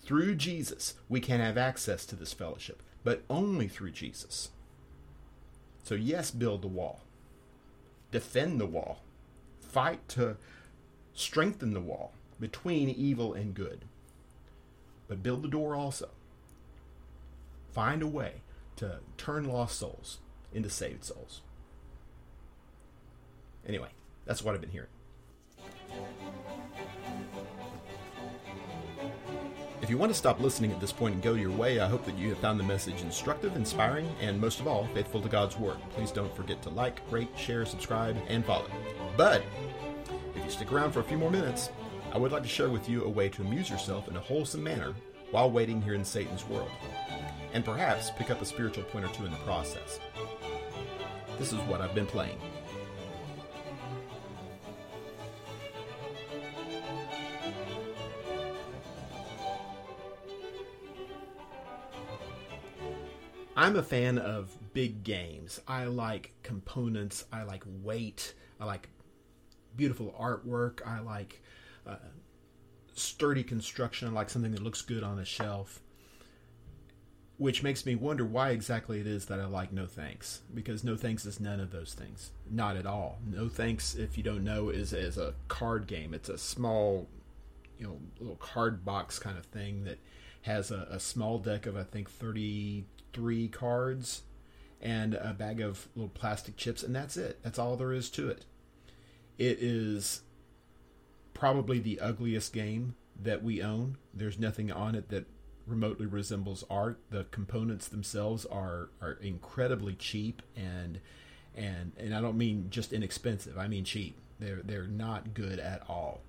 Through 0.03 0.37
Jesus, 0.37 0.95
we 1.09 1.19
can 1.19 1.41
have 1.41 1.59
access 1.59 2.07
to 2.07 2.15
this 2.15 2.33
fellowship, 2.33 2.83
but 3.03 3.25
only 3.29 3.67
through 3.67 3.91
Jesus. 3.91 4.51
So, 5.83 5.97
yes, 5.97 6.31
build 6.31 6.63
the 6.63 6.69
wall, 6.69 7.01
defend 8.13 8.61
the 8.61 8.67
wall, 8.67 9.03
fight 9.61 10.07
to 10.11 10.37
strengthen 11.15 11.75
the 11.75 11.81
wall 11.81 12.13
between 12.39 12.89
evil 12.89 13.35
and 13.35 13.55
good, 13.55 13.87
but 15.09 15.23
build 15.23 15.43
the 15.43 15.49
door 15.49 15.75
also 15.75 16.11
find 17.75 18.03
a 18.03 18.07
way 18.07 18.35
to 18.77 19.01
turn 19.19 19.45
lost 19.45 19.79
souls 19.79 20.19
into 20.53 20.71
saved 20.71 21.05
souls. 21.05 21.43
Anyway, 23.67 23.89
that's 24.25 24.43
what 24.43 24.55
I've 24.55 24.61
been 24.61 24.71
hearing. 24.71 24.89
If 29.85 29.91
you 29.91 29.99
want 29.99 30.11
to 30.11 30.19
stop 30.19 30.41
listening 30.41 30.73
at 30.73 30.81
this 30.81 30.95
point 30.95 31.13
and 31.13 31.23
go 31.23 31.35
your 31.35 31.51
way, 31.51 31.79
I 31.79 31.87
hope 31.87 32.07
that 32.07 32.17
you 32.17 32.31
have 32.31 32.39
found 32.39 32.59
the 32.59 32.65
message 32.65 33.03
instructive, 33.03 33.55
inspiring, 33.55 34.09
and 34.19 34.41
most 34.41 34.59
of 34.59 34.67
all, 34.67 34.89
faithful 34.95 35.21
to 35.21 35.29
God's 35.29 35.59
Word. 35.59 35.77
Please 35.91 36.11
don't 36.11 36.35
forget 36.35 36.63
to 36.63 36.71
like, 36.71 37.03
rate, 37.11 37.29
share, 37.37 37.67
subscribe, 37.67 38.17
and 38.29 38.47
follow. 38.47 38.65
But 39.15 39.43
if 40.35 40.43
you 40.43 40.51
stick 40.51 40.73
around 40.73 40.93
for 40.93 41.01
a 41.01 41.05
few 41.05 41.19
more 41.19 41.31
minutes, 41.31 41.69
I 42.15 42.17
would 42.17 42.33
like 42.33 42.45
to 42.45 42.49
share 42.49 42.71
with 42.71 42.89
you 42.89 43.05
a 43.05 43.09
way 43.11 43.29
to 43.29 43.43
amuse 43.43 43.69
yourself 43.69 44.09
in 44.09 44.17
a 44.17 44.21
wholesome 44.21 44.63
manner 44.63 44.95
while 45.33 45.51
waiting 45.51 45.83
here 45.83 45.93
in 45.93 46.03
Satan's 46.03 46.49
world 46.49 46.71
and 47.53 47.63
perhaps 47.63 48.11
pick 48.17 48.31
up 48.31 48.41
a 48.41 48.47
spiritual 48.47 48.85
point 48.85 49.05
or 49.05 49.09
two 49.09 49.27
in 49.27 49.33
the 49.33 49.37
process. 49.39 50.01
This 51.39 51.53
is 51.53 51.59
what 51.69 51.83
I've 51.83 51.95
been 51.95 52.07
playing. 52.07 52.39
I'm 63.65 63.77
a 63.77 63.83
fan 63.83 64.19
of 64.19 64.55
big 64.75 65.05
games. 65.05 65.59
I 65.67 65.85
like 65.85 66.35
components. 66.43 67.25
I 67.33 67.45
like 67.45 67.65
weight. 67.83 68.35
I 68.61 68.67
like 68.67 68.91
beautiful 69.75 70.15
artwork. 70.21 70.87
I 70.87 71.01
like 71.01 71.43
uh, 71.87 71.97
sturdy 72.93 73.43
construction. 73.43 74.07
I 74.07 74.11
like 74.11 74.29
something 74.29 74.53
that 74.53 74.63
looks 74.63 74.83
good 74.83 75.03
on 75.03 75.19
a 75.19 75.25
shelf 75.25 75.81
which 77.37 77.63
makes 77.63 77.85
me 77.85 77.95
wonder 77.95 78.25
why 78.25 78.51
exactly 78.51 79.01
it 79.01 79.07
is 79.07 79.27
that 79.27 79.41
I 79.41 79.47
like 79.47 79.73
No 79.73 79.87
Thanks 79.87 80.43
because 80.53 80.85
No 80.85 80.95
Thanks 80.95 81.25
is 81.25 81.41
none 81.41 81.59
of 81.59 81.73
those 81.73 81.95
things, 81.95 82.31
not 82.49 82.77
at 82.77 82.87
all. 82.87 83.19
No 83.27 83.49
Thanks, 83.49 83.95
if 83.95 84.17
you 84.17 84.23
don't 84.23 84.45
know, 84.45 84.69
is 84.69 84.93
is 84.93 85.19
a 85.19 85.35
card 85.49 85.87
game. 85.87 86.15
It's 86.15 86.29
a 86.29 86.39
small, 86.39 87.09
you 87.79 87.87
know, 87.87 87.99
little 88.21 88.37
card 88.37 88.85
box 88.85 89.19
kind 89.19 89.37
of 89.37 89.47
thing 89.47 89.85
that 89.85 89.99
has 90.43 90.71
a, 90.71 90.87
a 90.91 91.01
small 91.01 91.39
deck 91.39 91.67
of 91.67 91.77
I 91.77 91.83
think 91.83 92.09
thirty 92.09 92.85
three 93.15 93.49
cards 93.49 94.23
and 94.83 95.15
a 95.15 95.33
bag 95.33 95.61
of 95.61 95.89
little 95.97 96.11
plastic 96.11 96.57
chips, 96.57 96.83
and 96.83 96.95
that's 96.95 97.17
it. 97.17 97.41
That's 97.43 97.59
all 97.59 97.77
there 97.77 97.93
is 97.93 98.11
to 98.11 98.29
it. 98.29 98.45
It 99.39 99.59
is 99.61 100.21
probably 101.33 101.79
the 101.79 102.01
ugliest 102.01 102.53
game 102.53 102.95
that 103.21 103.43
we 103.43 103.63
own. 103.63 103.97
There's 104.13 104.39
nothing 104.39 104.71
on 104.71 104.95
it 104.95 105.09
that 105.09 105.27
remotely 105.67 106.07
resembles 106.07 106.65
art. 106.69 106.99
The 107.11 107.25
components 107.31 107.89
themselves 107.89 108.45
are 108.47 108.91
are 109.01 109.13
incredibly 109.21 109.95
cheap 109.95 110.43
and 110.57 111.01
and 111.55 111.93
and 111.97 112.15
I 112.15 112.21
don't 112.21 112.37
mean 112.37 112.67
just 112.71 112.93
inexpensive. 112.93 113.57
I 113.57 113.69
mean 113.69 113.85
cheap. 113.85 114.19
They're 114.39 114.61
they're 114.63 114.87
not 114.87 115.35
good 115.35 115.59
at 115.59 115.83
all. 115.89 116.21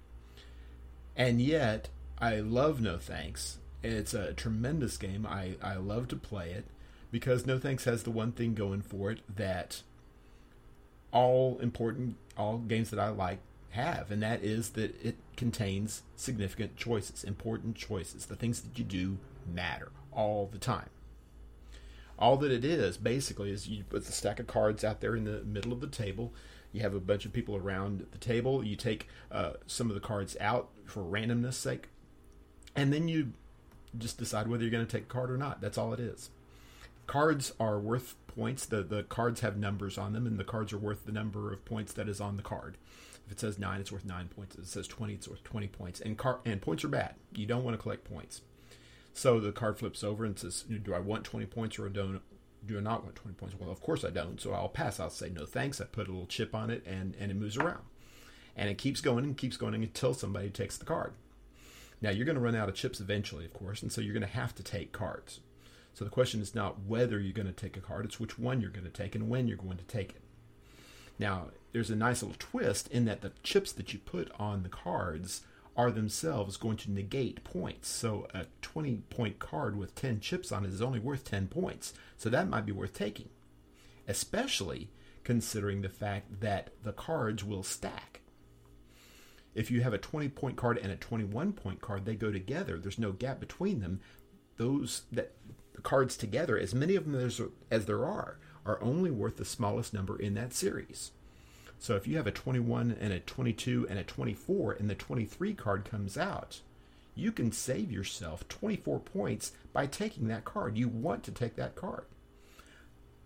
And 1.16 1.42
yet, 1.42 1.90
I 2.20 2.40
love 2.40 2.82
No 2.82 2.98
Thanks. 2.98 3.58
It's 3.84 4.14
a 4.14 4.34
tremendous 4.34 4.98
game. 4.98 5.26
I 5.26 5.56
I 5.62 5.76
love 5.76 6.08
to 6.10 6.16
play 6.16 6.52
it 6.52 6.66
because 7.12 7.46
No 7.46 7.60
Thanks 7.60 7.86
has 7.86 8.04
the 8.04 8.12
one 8.12 8.32
thing 8.32 8.54
going 8.54 8.82
for 8.82 9.12
it 9.12 9.20
that 9.36 9.82
all 11.12 11.58
important 11.60 12.18
all 12.38 12.58
games 12.58 12.90
that 12.90 13.00
I 13.00 13.10
like 13.10 13.40
have, 13.70 14.12
and 14.12 14.22
that 14.24 14.44
is 14.44 14.72
that 14.72 15.00
it 15.06 15.16
contains 15.38 16.04
significant 16.16 16.76
choices, 16.76 17.24
important 17.24 17.76
choices. 17.76 18.26
The 18.26 18.36
things 18.36 18.62
that 18.62 18.78
you 18.78 18.84
do 18.84 19.18
matter 19.46 19.92
all 20.12 20.50
the 20.52 20.58
time. 20.58 20.90
All 22.18 22.38
that 22.38 22.52
it 22.52 22.64
is 22.64 22.98
basically 22.98 23.52
is 23.52 23.68
you 23.68 23.84
put 23.84 24.06
the 24.06 24.12
stack 24.12 24.40
of 24.40 24.48
cards 24.48 24.84
out 24.84 25.02
there 25.02 25.16
in 25.16 25.26
the 25.26 25.44
middle 25.44 25.74
of 25.74 25.82
the 25.82 25.88
table. 25.88 26.34
You 26.72 26.82
have 26.82 26.94
a 26.94 27.00
bunch 27.00 27.26
of 27.26 27.34
people 27.34 27.56
around 27.56 28.06
the 28.12 28.18
table. 28.18 28.64
You 28.64 28.76
take 28.76 29.08
uh, 29.32 29.54
some 29.68 29.90
of 29.90 29.94
the 29.94 30.02
cards 30.02 30.36
out 30.40 30.70
for 30.86 31.04
randomness 31.04 31.54
sake, 31.54 31.90
and 32.76 32.92
then 32.92 33.08
you 33.08 33.34
just 33.98 34.18
decide 34.18 34.48
whether 34.48 34.64
you're 34.64 34.72
going 34.72 34.86
to 34.86 34.92
take 34.92 35.04
a 35.06 35.14
card 35.14 35.32
or 35.32 35.38
not. 35.38 35.62
That's 35.62 35.78
all 35.78 35.94
it 35.94 36.00
is. 36.00 36.30
Cards 37.08 37.54
are 37.60 37.80
worth 37.80 38.16
points. 38.28 38.66
The 38.66 38.82
the 38.82 39.04
cards 39.04 39.42
have 39.42 39.58
numbers 39.58 39.98
on 39.98 40.14
them, 40.14 40.26
and 40.26 40.40
the 40.40 40.44
cards 40.44 40.74
are 40.74 40.78
worth 40.78 41.06
the 41.06 41.12
number 41.12 41.54
of 41.54 41.64
points 41.66 41.94
that 41.94 42.10
is 42.10 42.20
on 42.20 42.36
the 42.36 42.44
card. 42.44 42.78
If 43.26 43.32
it 43.34 43.40
says 43.40 43.60
nine, 43.60 43.80
it's 43.82 43.92
worth 43.92 44.06
nine 44.06 44.28
points. 44.28 44.56
If 44.56 44.64
it 44.64 44.68
says 44.68 44.88
twenty, 44.88 45.14
it's 45.14 45.28
worth 45.28 45.44
twenty 45.44 45.68
points. 45.68 46.00
And 46.00 46.18
car 46.18 46.40
and 46.46 46.62
points 46.62 46.84
are 46.84 46.90
bad. 46.90 47.16
You 47.34 47.46
don't 47.46 47.64
want 47.64 47.78
to 47.78 47.82
collect 47.82 48.04
points. 48.04 48.42
So 49.14 49.40
the 49.40 49.52
card 49.52 49.78
flips 49.78 50.04
over 50.04 50.26
and 50.26 50.38
says, 50.38 50.64
"Do 50.64 50.94
I 50.94 51.00
want 51.00 51.24
twenty 51.24 51.46
points 51.46 51.80
or 51.80 51.88
don't? 51.90 52.22
Do 52.66 52.78
I 52.78 52.82
not 52.82 53.04
want 53.04 53.16
twenty 53.16 53.36
points?" 53.36 53.56
Well, 53.60 53.72
of 53.72 53.82
course 53.82 54.04
I 54.04 54.10
don't. 54.10 54.42
So 54.42 54.54
I'll 54.54 54.70
pass. 54.70 55.00
I'll 55.00 55.10
say 55.10 55.30
no 55.30 55.46
thanks. 55.46 55.80
I 55.80 55.86
put 55.86 56.08
a 56.08 56.12
little 56.12 56.28
chip 56.28 56.54
on 56.56 56.70
it, 56.70 56.84
and 56.86 57.16
and 57.20 57.32
it 57.32 57.36
moves 57.36 57.58
around, 57.58 57.84
and 58.56 58.70
it 58.70 58.78
keeps 58.78 59.00
going 59.00 59.24
and 59.24 59.38
keeps 59.38 59.58
going 59.58 59.76
until 59.76 60.14
somebody 60.14 60.50
takes 60.50 60.78
the 60.78 60.86
card. 60.86 61.14
Now 62.06 62.12
you're 62.12 62.26
going 62.26 62.36
to 62.36 62.42
run 62.42 62.54
out 62.54 62.70
of 62.70 62.76
chips 62.76 63.00
eventually, 63.00 63.46
of 63.46 63.54
course, 63.54 63.82
and 63.82 63.92
so 63.92 64.00
you're 64.00 64.14
going 64.14 64.22
to 64.22 64.28
have 64.28 64.54
to 64.56 64.64
take 64.64 64.92
cards. 64.92 65.40
So 65.96 66.06
the 66.06 66.12
question 66.12 66.40
is 66.40 66.54
not 66.54 66.84
whether 66.84 67.20
you're 67.20 67.34
going 67.34 67.48
to 67.48 67.52
take 67.52 67.76
a 67.76 67.82
card; 67.82 68.06
it's 68.06 68.20
which 68.20 68.38
one 68.38 68.62
you're 68.62 68.70
going 68.70 68.86
to 68.86 68.92
take 68.92 69.16
and 69.16 69.28
when 69.28 69.48
you're 69.48 69.58
going 69.58 69.78
to 69.78 69.84
take 69.86 70.12
it. 70.12 70.22
Now, 71.18 71.48
there's 71.74 71.90
a 71.90 71.96
nice 71.96 72.22
little 72.22 72.38
twist 72.38 72.90
in 72.90 73.06
that 73.06 73.22
the 73.22 73.32
chips 73.42 73.72
that 73.72 73.92
you 73.92 73.98
put 73.98 74.32
on 74.38 74.62
the 74.62 74.70
cards 74.70 75.42
are 75.76 75.90
themselves 75.90 76.58
going 76.58 76.78
to 76.78 76.92
negate 76.92 77.44
points. 77.44 77.90
So 77.90 78.28
a 78.36 78.46
20 78.62 78.98
point 79.10 79.40
card 79.40 79.76
with 79.76 79.96
10 79.96 80.20
chips 80.20 80.52
on 80.52 80.64
it 80.64 80.70
is 80.70 80.84
only 80.84 81.00
worth 81.00 81.26
10 81.26 81.48
points. 81.48 81.96
So 82.18 82.30
that 82.30 82.48
might 82.48 82.68
be 82.68 82.72
worth 82.72 82.94
taking, 82.94 83.30
especially 84.08 84.92
considering 85.24 85.82
the 85.82 85.90
fact 85.90 86.40
that 86.42 86.70
the 86.84 86.94
cards 86.94 87.44
will 87.44 87.64
stack. 87.64 88.22
If 89.56 89.72
you 89.72 89.82
have 89.82 89.94
a 89.94 89.98
20 89.98 90.30
point 90.30 90.58
card 90.58 90.78
and 90.78 90.92
a 90.92 90.98
21 90.98 91.54
point 91.54 91.82
card, 91.82 92.06
they 92.06 92.16
go 92.16 92.32
together. 92.32 92.78
There's 92.78 93.00
no 93.00 93.14
gap 93.14 93.40
between 93.40 93.80
them. 93.80 94.02
Those 94.58 95.04
that 95.12 95.32
the 95.74 95.82
cards 95.82 96.16
together, 96.18 96.58
as 96.58 96.76
many 96.76 96.96
of 96.96 97.06
them 97.06 97.16
as, 97.16 97.42
as 97.72 97.86
there 97.86 98.06
are, 98.06 98.38
are 98.66 98.82
only 98.82 99.12
worth 99.12 99.38
the 99.38 99.46
smallest 99.46 99.94
number 99.94 100.18
in 100.18 100.34
that 100.36 100.54
series. 100.54 101.12
So 101.80 101.96
if 101.96 102.08
you 102.08 102.18
have 102.18 102.28
a 102.28 102.32
21 102.32 102.96
and 103.00 103.14
a 103.14 103.20
22 103.20 103.88
and 103.90 104.00
a 104.00 104.04
24 104.04 104.74
and 104.74 104.90
the 104.90 104.96
23 104.96 105.54
card 105.54 105.86
comes 105.86 106.18
out, 106.18 106.62
you 107.14 107.32
can 107.32 107.52
save 107.52 107.92
yourself 107.92 108.48
24 108.48 109.00
points 109.00 109.54
by 109.72 109.86
taking 109.86 110.28
that 110.28 110.46
card. 110.46 110.78
You 110.78 110.88
want 110.88 111.24
to 111.24 111.32
take 111.32 111.56
that 111.56 111.76
card. 111.76 112.06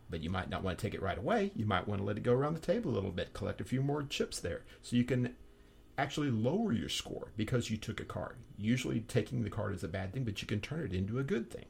But 0.09 0.21
you 0.21 0.29
might 0.29 0.49
not 0.49 0.63
want 0.63 0.77
to 0.77 0.81
take 0.81 0.95
it 0.95 1.01
right 1.01 1.17
away. 1.17 1.51
You 1.55 1.65
might 1.65 1.87
want 1.87 2.01
to 2.01 2.05
let 2.05 2.17
it 2.17 2.23
go 2.23 2.33
around 2.33 2.55
the 2.55 2.59
table 2.59 2.91
a 2.91 2.95
little 2.95 3.11
bit, 3.11 3.33
collect 3.33 3.61
a 3.61 3.63
few 3.65 3.81
more 3.81 4.03
chips 4.03 4.39
there. 4.39 4.61
So 4.81 4.95
you 4.95 5.03
can 5.03 5.35
actually 5.99 6.31
lower 6.31 6.71
your 6.71 6.89
score 6.89 7.31
because 7.35 7.69
you 7.69 7.77
took 7.77 7.99
a 7.99 8.05
card. 8.05 8.37
Usually 8.57 9.01
taking 9.01 9.43
the 9.43 9.49
card 9.49 9.75
is 9.75 9.83
a 9.83 9.87
bad 9.87 10.13
thing, 10.13 10.23
but 10.23 10.41
you 10.41 10.47
can 10.47 10.61
turn 10.61 10.85
it 10.85 10.93
into 10.93 11.19
a 11.19 11.23
good 11.23 11.51
thing. 11.51 11.65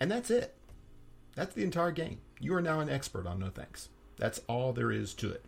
And 0.00 0.10
that's 0.10 0.30
it. 0.30 0.54
That's 1.36 1.54
the 1.54 1.64
entire 1.64 1.92
game. 1.92 2.20
You 2.40 2.54
are 2.54 2.62
now 2.62 2.80
an 2.80 2.90
expert 2.90 3.26
on 3.26 3.38
No 3.38 3.48
Thanks. 3.48 3.88
That's 4.16 4.40
all 4.48 4.72
there 4.72 4.92
is 4.92 5.14
to 5.14 5.30
it. 5.30 5.44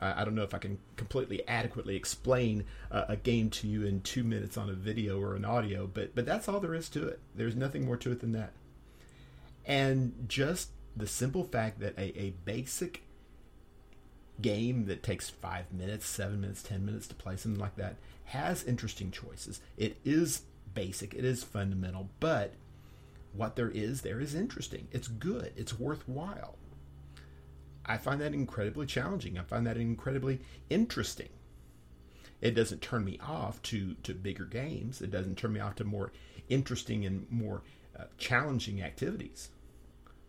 I 0.00 0.24
don't 0.24 0.36
know 0.36 0.44
if 0.44 0.54
I 0.54 0.58
can 0.58 0.78
completely 0.96 1.46
adequately 1.48 1.96
explain 1.96 2.64
uh, 2.92 3.06
a 3.08 3.16
game 3.16 3.50
to 3.50 3.66
you 3.66 3.84
in 3.84 4.00
two 4.02 4.22
minutes 4.22 4.56
on 4.56 4.70
a 4.70 4.74
video 4.74 5.20
or 5.20 5.34
an 5.34 5.44
audio, 5.44 5.88
but 5.92 6.14
but 6.14 6.24
that's 6.24 6.48
all 6.48 6.60
there 6.60 6.74
is 6.74 6.88
to 6.90 7.08
it. 7.08 7.18
There's 7.34 7.56
nothing 7.56 7.84
more 7.84 7.96
to 7.96 8.12
it 8.12 8.20
than 8.20 8.30
that. 8.32 8.52
And 9.66 10.26
just 10.28 10.70
the 10.96 11.08
simple 11.08 11.42
fact 11.42 11.80
that 11.80 11.98
a, 11.98 12.16
a 12.16 12.30
basic 12.44 13.02
game 14.40 14.86
that 14.86 15.02
takes 15.02 15.28
five 15.28 15.72
minutes, 15.72 16.06
seven 16.06 16.40
minutes, 16.40 16.62
ten 16.62 16.84
minutes 16.84 17.06
to 17.08 17.14
play, 17.14 17.36
something 17.36 17.60
like 17.60 17.76
that, 17.76 17.96
has 18.24 18.64
interesting 18.64 19.10
choices. 19.10 19.60
It 19.76 19.96
is 20.04 20.42
basic, 20.74 21.14
it 21.14 21.24
is 21.24 21.42
fundamental, 21.42 22.10
but 22.20 22.54
what 23.32 23.56
there 23.56 23.70
is 23.70 24.02
there 24.02 24.20
is 24.20 24.34
interesting. 24.34 24.88
It's 24.92 25.08
good, 25.08 25.52
it's 25.56 25.78
worthwhile. 25.78 26.56
I 27.84 27.96
find 27.96 28.20
that 28.20 28.34
incredibly 28.34 28.86
challenging. 28.86 29.38
I 29.38 29.42
find 29.42 29.66
that 29.66 29.78
incredibly 29.78 30.40
interesting. 30.68 31.30
It 32.40 32.54
doesn't 32.54 32.82
turn 32.82 33.04
me 33.04 33.18
off 33.26 33.62
to, 33.62 33.94
to 34.02 34.14
bigger 34.14 34.44
games. 34.44 35.00
It 35.00 35.10
doesn't 35.10 35.36
turn 35.36 35.54
me 35.54 35.60
off 35.60 35.76
to 35.76 35.84
more 35.84 36.12
interesting 36.48 37.06
and 37.06 37.26
more 37.30 37.62
uh, 37.98 38.04
challenging 38.18 38.82
activities. 38.82 39.48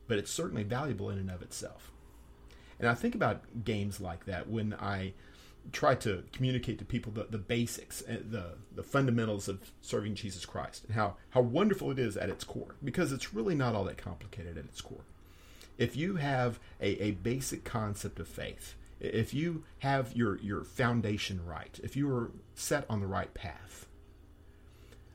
But 0.08 0.18
it's 0.18 0.32
certainly 0.32 0.64
valuable 0.64 1.10
in 1.10 1.20
and 1.20 1.30
of 1.30 1.42
itself. 1.42 1.92
And 2.80 2.88
I 2.88 2.94
think 2.94 3.16
about 3.16 3.64
games 3.64 4.00
like 4.00 4.26
that 4.26 4.48
when 4.48 4.74
I 4.74 5.14
try 5.72 5.96
to 5.96 6.24
communicate 6.32 6.80
to 6.80 6.86
people 6.86 7.12
the, 7.12 7.28
the 7.30 7.38
basics, 7.38 8.02
uh, 8.10 8.18
the, 8.30 8.54
the 8.74 8.84
fundamentals 8.84 9.48
of 9.48 9.72
serving 9.82 10.16
Jesus 10.16 10.46
Christ, 10.46 10.86
and 10.86 10.96
how, 10.96 11.16
how 11.32 11.42
wonderful 11.42 11.92
it 11.92 12.00
is 12.00 12.18
at 12.18 12.30
its 12.30 12.44
core, 12.44 12.76
because 12.84 13.12
it's 13.12 13.34
really 13.34 13.56
not 13.56 13.76
all 13.76 13.84
that 13.84 13.98
complicated 13.98 14.58
at 14.58 14.66
its 14.66 14.82
core. 14.82 15.04
If 15.78 15.96
you 15.96 16.16
have 16.16 16.60
a, 16.82 17.02
a 17.04 17.12
basic 17.12 17.64
concept 17.64 18.20
of 18.20 18.28
faith, 18.28 18.76
if 19.00 19.34
you 19.34 19.64
have 19.80 20.16
your, 20.16 20.38
your 20.40 20.64
foundation 20.64 21.46
right, 21.46 21.80
if 21.84 21.96
you 21.96 22.10
are 22.14 22.32
set 22.56 22.86
on 22.90 23.00
the 23.00 23.08
right 23.08 23.34
path, 23.34 23.86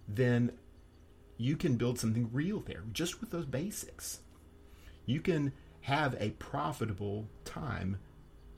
then 0.07 0.53
you 1.37 1.57
can 1.57 1.77
build 1.77 1.99
something 1.99 2.31
real 2.33 2.61
there 2.61 2.83
just 2.93 3.21
with 3.21 3.31
those 3.31 3.47
basics. 3.47 4.21
You 5.05 5.21
can 5.21 5.53
have 5.85 6.17
a 6.19 6.31
profitable 6.31 7.29
time 7.45 7.99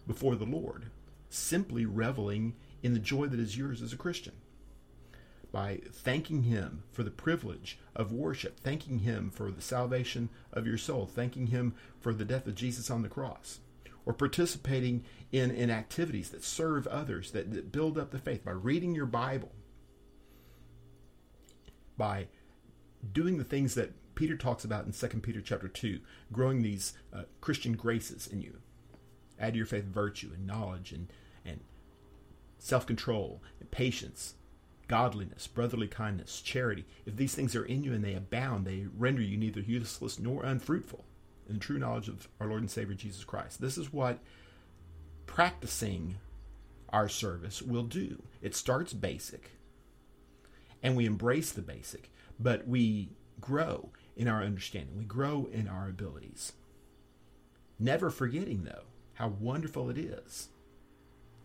before 0.07 0.37
the 0.37 0.45
Lord, 0.45 0.87
simply 1.29 1.85
reveling 1.85 2.55
in 2.85 2.93
the 2.93 3.01
joy 3.01 3.27
that 3.27 3.41
is 3.41 3.59
yours 3.59 3.83
as 3.83 3.93
a 3.93 3.97
Christian. 3.97 4.35
By 5.51 5.81
thanking 5.91 6.45
Him 6.45 6.85
for 6.93 7.03
the 7.03 7.11
privilege 7.11 7.81
of 7.97 8.13
worship, 8.13 8.61
thanking 8.61 9.01
Him 9.01 9.31
for 9.31 9.51
the 9.51 9.61
salvation 9.61 10.29
of 10.53 10.69
your 10.69 10.79
soul, 10.79 11.05
thanking 11.05 11.49
Him 11.49 11.75
for 11.99 12.15
the 12.15 12.25
death 12.25 12.47
of 12.47 12.55
Jesus 12.55 12.91
on 12.91 13.03
the 13.03 13.09
cross, 13.09 13.59
or 14.05 14.13
participating 14.13 15.05
in, 15.33 15.51
in 15.51 15.69
activities 15.69 16.31
that 16.31 16.45
serve 16.45 16.87
others, 16.87 17.33
that, 17.33 17.53
that 17.53 17.73
build 17.73 17.99
up 17.99 18.13
the 18.13 18.21
faith, 18.21 18.45
by 18.45 18.53
reading 18.53 18.95
your 18.95 19.05
Bible, 19.05 19.51
by 21.99 22.29
doing 23.13 23.37
the 23.37 23.45
things 23.45 23.75
that 23.75 23.91
Peter 24.17 24.37
talks 24.37 24.65
about 24.65 24.87
in 24.87 24.93
2 24.93 25.07
Peter 25.21 25.41
chapter 25.41 25.69
2, 25.69 26.01
growing 26.33 26.63
these 26.63 26.95
uh, 27.13 27.23
Christian 27.41 27.75
graces 27.75 28.27
in 28.27 28.41
you. 28.41 28.59
Add 29.39 29.53
to 29.53 29.59
your 29.59 29.67
faith 29.67 29.85
virtue 29.85 30.31
and 30.35 30.47
knowledge 30.47 30.91
and, 30.91 31.13
and 31.45 31.61
self 32.59 32.87
control 32.87 33.43
and 33.61 33.71
patience, 33.71 34.35
godliness, 34.89 35.47
brotherly 35.47 35.87
kindness, 35.87 36.41
charity. 36.41 36.87
If 37.05 37.17
these 37.17 37.35
things 37.35 37.55
are 37.55 37.65
in 37.65 37.85
you 37.85 37.93
and 37.93 38.03
they 38.03 38.15
abound, 38.15 38.67
they 38.67 38.87
render 38.97 39.21
you 39.21 39.37
neither 39.37 39.61
useless 39.61 40.19
nor 40.19 40.43
unfruitful 40.43 41.05
in 41.47 41.55
the 41.55 41.61
true 41.61 41.79
knowledge 41.79 42.09
of 42.09 42.27
our 42.41 42.49
Lord 42.49 42.63
and 42.63 42.71
Savior 42.71 42.95
Jesus 42.95 43.23
Christ. 43.23 43.61
This 43.61 43.77
is 43.77 43.93
what 43.93 44.19
practicing 45.27 46.17
our 46.89 47.11
service 47.11 47.61
will 47.61 47.83
do. 47.83 48.23
It 48.41 48.55
starts 48.55 48.95
basic, 48.95 49.51
and 50.83 50.97
we 50.97 51.05
embrace 51.05 51.53
the 51.53 51.61
basic, 51.61 52.11
but 52.41 52.67
we 52.67 53.11
grow 53.39 53.91
in 54.17 54.29
our 54.29 54.43
understanding, 54.43 54.97
we 54.97 55.05
grow 55.05 55.49
in 55.53 55.69
our 55.69 55.89
abilities. 55.89 56.53
Never 57.79 58.11
forgetting, 58.11 58.65
though, 58.65 58.85
how 59.15 59.29
wonderful 59.29 59.91
it 59.91 59.99
is 59.99 60.49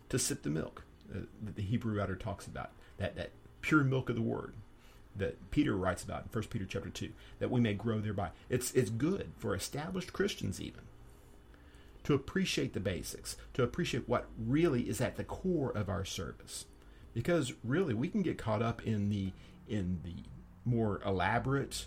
to 0.09 0.17
sip 0.17 0.43
the 0.43 0.49
milk 0.49 0.83
uh, 1.13 1.19
that 1.43 1.55
the 1.55 1.61
Hebrew 1.61 1.97
writer 1.97 2.15
talks 2.15 2.47
about, 2.47 2.71
that, 2.97 3.15
that 3.15 3.31
pure 3.61 3.83
milk 3.83 4.09
of 4.09 4.15
the 4.15 4.21
word 4.21 4.53
that 5.15 5.51
Peter 5.51 5.75
writes 5.75 6.03
about 6.03 6.23
in 6.23 6.29
1 6.31 6.43
Peter 6.45 6.65
chapter 6.65 6.89
2, 6.89 7.11
that 7.39 7.51
we 7.51 7.59
may 7.59 7.73
grow 7.73 7.99
thereby. 7.99 8.29
It's, 8.49 8.71
it's 8.71 8.89
good 8.89 9.31
for 9.37 9.53
established 9.53 10.13
Christians, 10.13 10.61
even, 10.61 10.81
to 12.03 12.13
appreciate 12.13 12.73
the 12.73 12.79
basics, 12.79 13.35
to 13.53 13.63
appreciate 13.63 14.07
what 14.07 14.27
really 14.37 14.83
is 14.83 15.01
at 15.01 15.17
the 15.17 15.23
core 15.25 15.71
of 15.71 15.89
our 15.89 16.05
service. 16.05 16.65
Because 17.13 17.53
really, 17.63 17.93
we 17.93 18.07
can 18.07 18.21
get 18.21 18.37
caught 18.37 18.61
up 18.61 18.81
in 18.87 19.09
the 19.09 19.33
in 19.67 19.99
the 20.03 20.23
more 20.65 21.01
elaborate 21.05 21.85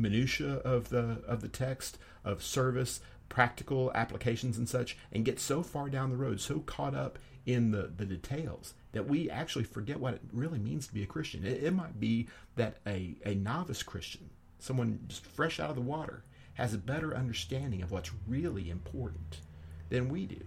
minutia 0.00 0.56
of 0.56 0.88
the 0.88 1.22
of 1.26 1.40
the 1.40 1.48
text 1.48 1.98
of 2.24 2.42
service 2.42 3.00
practical 3.28 3.92
applications 3.94 4.58
and 4.58 4.68
such 4.68 4.96
and 5.12 5.24
get 5.24 5.38
so 5.38 5.62
far 5.62 5.88
down 5.88 6.10
the 6.10 6.16
road 6.16 6.40
so 6.40 6.60
caught 6.60 6.94
up 6.94 7.18
in 7.46 7.70
the 7.70 7.90
the 7.96 8.04
details 8.04 8.74
that 8.92 9.06
we 9.06 9.30
actually 9.30 9.64
forget 9.64 10.00
what 10.00 10.14
it 10.14 10.20
really 10.32 10.58
means 10.58 10.86
to 10.86 10.94
be 10.94 11.02
a 11.02 11.06
christian. 11.06 11.44
It, 11.44 11.62
it 11.62 11.72
might 11.72 11.98
be 11.98 12.28
that 12.56 12.78
a, 12.86 13.14
a 13.24 13.34
novice 13.34 13.82
christian 13.82 14.30
someone 14.58 15.00
just 15.08 15.24
fresh 15.24 15.58
out 15.58 15.70
of 15.70 15.76
the 15.76 15.82
water 15.82 16.24
has 16.54 16.74
a 16.74 16.78
better 16.78 17.16
understanding 17.16 17.82
of 17.82 17.90
what's 17.90 18.10
really 18.26 18.68
important 18.68 19.40
than 19.88 20.10
we 20.10 20.26
do. 20.26 20.42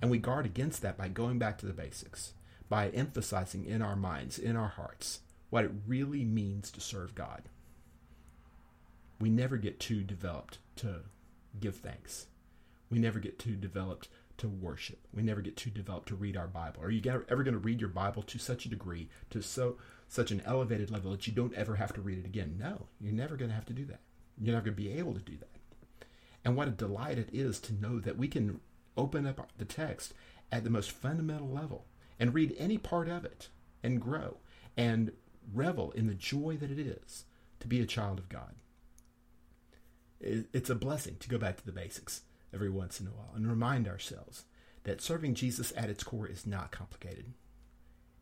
And 0.00 0.10
we 0.10 0.18
guard 0.18 0.46
against 0.46 0.82
that 0.82 0.96
by 0.96 1.08
going 1.08 1.38
back 1.38 1.58
to 1.58 1.66
the 1.66 1.72
basics 1.72 2.34
by 2.68 2.88
emphasizing 2.90 3.64
in 3.66 3.82
our 3.82 3.96
minds 3.96 4.38
in 4.38 4.56
our 4.56 4.68
hearts 4.68 5.20
what 5.50 5.64
it 5.64 5.70
really 5.86 6.24
means 6.24 6.70
to 6.70 6.80
serve 6.80 7.14
god 7.14 7.42
we 9.20 9.30
never 9.30 9.56
get 9.56 9.80
too 9.80 10.02
developed 10.02 10.58
to 10.76 11.00
give 11.60 11.76
thanks. 11.76 12.26
We 12.90 12.98
never 12.98 13.18
get 13.18 13.38
too 13.38 13.56
developed 13.56 14.08
to 14.38 14.48
worship. 14.48 15.06
We 15.12 15.22
never 15.22 15.40
get 15.40 15.56
too 15.56 15.70
developed 15.70 16.08
to 16.08 16.16
read 16.16 16.36
our 16.36 16.46
Bible. 16.46 16.82
Are 16.82 16.90
you 16.90 17.02
ever 17.28 17.42
going 17.42 17.54
to 17.54 17.58
read 17.58 17.80
your 17.80 17.90
Bible 17.90 18.22
to 18.22 18.38
such 18.38 18.66
a 18.66 18.70
degree, 18.70 19.08
to 19.30 19.42
so 19.42 19.76
such 20.08 20.30
an 20.30 20.42
elevated 20.44 20.90
level 20.90 21.12
that 21.12 21.26
you 21.26 21.32
don't 21.32 21.54
ever 21.54 21.76
have 21.76 21.92
to 21.94 22.00
read 22.00 22.18
it 22.18 22.26
again? 22.26 22.56
No, 22.58 22.88
you're 23.00 23.12
never 23.12 23.36
going 23.36 23.50
to 23.50 23.54
have 23.54 23.66
to 23.66 23.72
do 23.72 23.84
that. 23.86 24.00
You're 24.40 24.54
never 24.54 24.64
going 24.64 24.76
to 24.76 24.82
be 24.82 24.92
able 24.92 25.14
to 25.14 25.20
do 25.20 25.36
that. 25.38 26.06
And 26.44 26.56
what 26.56 26.68
a 26.68 26.72
delight 26.72 27.18
it 27.18 27.30
is 27.32 27.58
to 27.60 27.74
know 27.74 28.00
that 28.00 28.18
we 28.18 28.28
can 28.28 28.60
open 28.96 29.26
up 29.26 29.48
the 29.56 29.64
text 29.64 30.12
at 30.52 30.64
the 30.64 30.70
most 30.70 30.90
fundamental 30.90 31.48
level 31.48 31.86
and 32.18 32.34
read 32.34 32.54
any 32.58 32.78
part 32.78 33.08
of 33.08 33.24
it 33.24 33.48
and 33.82 34.00
grow 34.00 34.38
and 34.76 35.12
revel 35.52 35.92
in 35.92 36.06
the 36.06 36.14
joy 36.14 36.56
that 36.56 36.70
it 36.70 36.78
is 36.78 37.24
to 37.60 37.66
be 37.66 37.80
a 37.80 37.86
child 37.86 38.18
of 38.18 38.28
God 38.28 38.54
it's 40.20 40.70
a 40.70 40.74
blessing 40.74 41.16
to 41.20 41.28
go 41.28 41.38
back 41.38 41.56
to 41.56 41.66
the 41.66 41.72
basics 41.72 42.22
every 42.52 42.70
once 42.70 43.00
in 43.00 43.06
a 43.06 43.10
while 43.10 43.32
and 43.34 43.48
remind 43.48 43.88
ourselves 43.88 44.44
that 44.84 45.00
serving 45.00 45.34
Jesus 45.34 45.72
at 45.76 45.90
its 45.90 46.04
core 46.04 46.28
is 46.28 46.46
not 46.46 46.70
complicated. 46.70 47.32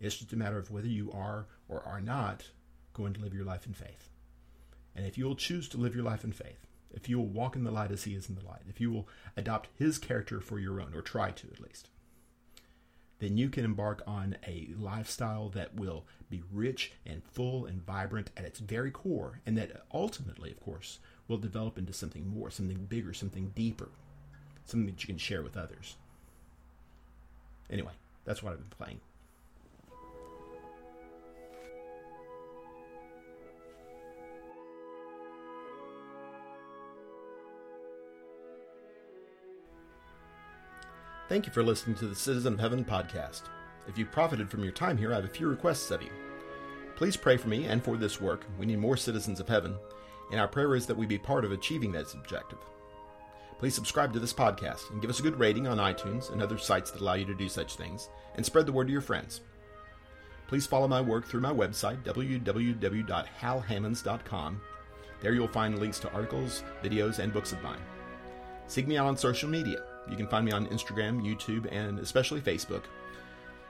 It's 0.01 0.17
just 0.17 0.33
a 0.33 0.37
matter 0.37 0.59
of 0.59 0.71
whether 0.71 0.89
you 0.89 1.13
are 1.13 1.47
or 1.69 1.83
are 1.83 2.01
not 2.01 2.51
going 2.93 3.13
to 3.15 3.21
live 3.21 3.35
your 3.35 3.45
life 3.45 3.67
in 3.67 3.73
faith. 3.73 4.11
And 4.95 5.07
if 5.07 5.17
you 5.17 5.25
will 5.25 5.37
choose 5.37 5.69
to 5.71 5.79
live 5.79 5.95
your 5.95 6.05
life 6.05 6.25
in 6.25 6.33
faith, 6.33 6.67
if 6.91 7.09
you 7.09 7.19
will 7.19 7.27
walk 7.27 7.57
in 7.57 7.65
the 7.65 7.71
light 7.71 7.91
as 7.91 8.05
he 8.05 8.15
is 8.15 8.29
in 8.29 8.35
the 8.35 8.45
light, 8.45 8.63
if 8.69 8.81
you 8.81 8.91
will 8.91 9.09
adopt 9.37 9.69
his 9.79 9.99
character 9.99 10.41
for 10.41 10.59
your 10.59 10.81
own, 10.81 10.93
or 10.95 11.01
try 11.01 11.31
to 11.31 11.47
at 11.51 11.61
least, 11.61 11.89
then 13.19 13.37
you 13.37 13.49
can 13.49 13.65
embark 13.65 14.03
on 14.07 14.37
a 14.47 14.69
lifestyle 14.77 15.49
that 15.49 15.75
will 15.75 16.05
be 16.29 16.43
rich 16.53 16.93
and 17.07 17.23
full 17.25 17.65
and 17.65 17.81
vibrant 17.81 18.31
at 18.37 18.45
its 18.45 18.59
very 18.59 18.91
core, 18.91 19.41
and 19.47 19.57
that 19.57 19.85
ultimately, 19.95 20.51
of 20.51 20.61
course, 20.61 20.99
will 21.33 21.39
develop 21.39 21.79
into 21.79 21.95
something 21.95 22.29
more, 22.29 22.51
something 22.51 22.85
bigger, 22.91 23.15
something 23.15 23.53
deeper, 23.55 23.89
something 24.67 24.87
that 24.87 25.03
you 25.03 25.07
can 25.07 25.17
share 25.17 25.43
with 25.43 25.57
others. 25.57 25.97
Anyway, 27.71 27.93
that's 28.27 28.43
what 28.43 28.53
I've 28.53 28.59
been 28.59 28.69
playing. 28.69 29.01
Thank 41.31 41.47
you 41.47 41.53
for 41.55 41.63
listening 41.63 41.97
to 41.97 42.07
the 42.09 42.15
Citizen 42.15 42.53
of 42.53 42.61
Heaven 42.61 42.85
podcast. 42.85 43.45
If 43.89 43.97
you 43.97 44.05
profited 44.05 44.51
from 44.51 44.63
your 44.63 44.73
time 44.73 44.99
here, 44.99 45.13
I 45.13 45.17
have 45.17 45.25
a 45.25 45.29
few 45.29 45.49
requests 45.49 45.91
of 45.91 46.03
you. 46.03 46.11
Please 46.95 47.17
pray 47.17 47.39
for 47.39 47.49
me 47.49 47.65
and 47.65 47.83
for 47.83 47.97
this 47.97 48.21
work. 48.21 48.45
We 48.59 48.67
need 48.67 48.79
more 48.79 48.99
citizens 48.99 49.41
of 49.41 49.49
heaven 49.49 49.77
and 50.31 50.41
our 50.41 50.49
prayer 50.49 50.75
is 50.75 50.87
that 50.87 50.97
we 50.97 51.07
be 51.07 51.19
part 51.19 51.45
of 51.45 51.53
achieving 51.53 51.93
that 51.93 52.13
objective. 52.15 52.59
Please 53.59 53.75
subscribe 53.75 54.13
to 54.13 54.19
this 54.19 54.33
podcast 54.33 54.91
and 54.91 55.01
give 55.01 55.11
us 55.11 55.21
a 55.21 55.23
good 55.23 55.39
rating 55.39 55.67
on 55.67 55.79
iTunes 55.79 56.33
and 56.33 56.43
other 56.43 56.59
sites 56.59 56.91
that 56.91 57.01
allow 57.01 57.15
you 57.15 57.25
to 57.25 57.35
do 57.35 57.49
such 57.49 57.77
things, 57.77 58.09
and 58.35 58.45
spread 58.45 58.67
the 58.67 58.73
word 58.73 58.89
to 58.89 58.93
your 58.93 59.01
friends. 59.01 59.41
Please 60.49 60.67
follow 60.67 60.89
my 60.89 61.01
work 61.01 61.27
through 61.27 61.41
my 61.41 61.53
website, 61.53 62.03
www.halhammonds.com. 62.03 64.61
There 65.21 65.33
you'll 65.33 65.49
find 65.49 65.79
links 65.79 66.01
to 66.01 66.13
articles, 66.13 66.65
videos, 66.83 67.21
and 67.21 67.33
books 67.33 67.53
of 67.53 67.63
mine. 67.63 67.81
Seek 68.67 68.89
me 68.89 68.99
out 68.99 69.07
on 69.07 69.17
social 69.17 69.49
media. 69.49 69.85
You 70.11 70.17
can 70.17 70.27
find 70.27 70.45
me 70.45 70.53
on 70.53 70.67
Instagram, 70.67 71.23
YouTube, 71.23 71.69
and 71.71 72.01
especially 72.01 72.41
Facebook. 72.41 72.83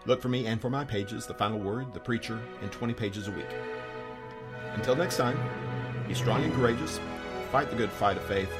Look 0.06 0.22
for 0.22 0.28
me 0.28 0.46
and 0.46 0.60
for 0.60 0.70
my 0.70 0.84
pages, 0.84 1.26
The 1.26 1.34
Final 1.34 1.58
Word, 1.58 1.92
The 1.92 2.00
Preacher, 2.00 2.40
and 2.62 2.72
20 2.72 2.94
pages 2.94 3.28
a 3.28 3.32
week. 3.32 3.50
Until 4.74 4.96
next 4.96 5.18
time, 5.18 5.38
be 6.08 6.14
strong 6.14 6.42
and 6.42 6.52
courageous, 6.54 7.00
fight 7.50 7.70
the 7.70 7.76
good 7.76 7.90
fight 7.90 8.16
of 8.16 8.22
faith, 8.24 8.50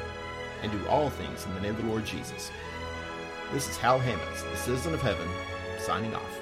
and 0.63 0.71
do 0.71 0.87
all 0.89 1.11
things 1.11 1.45
in 1.45 1.55
the 1.55 1.61
name 1.61 1.75
of 1.75 1.83
the 1.83 1.89
Lord 1.89 2.05
Jesus. 2.05 2.51
This 3.53 3.69
is 3.69 3.77
Hal 3.77 3.99
Hammonds, 3.99 4.43
the 4.45 4.57
citizen 4.57 4.95
of 4.95 5.03
heaven, 5.03 5.29
signing 5.79 6.15
off. 6.15 6.39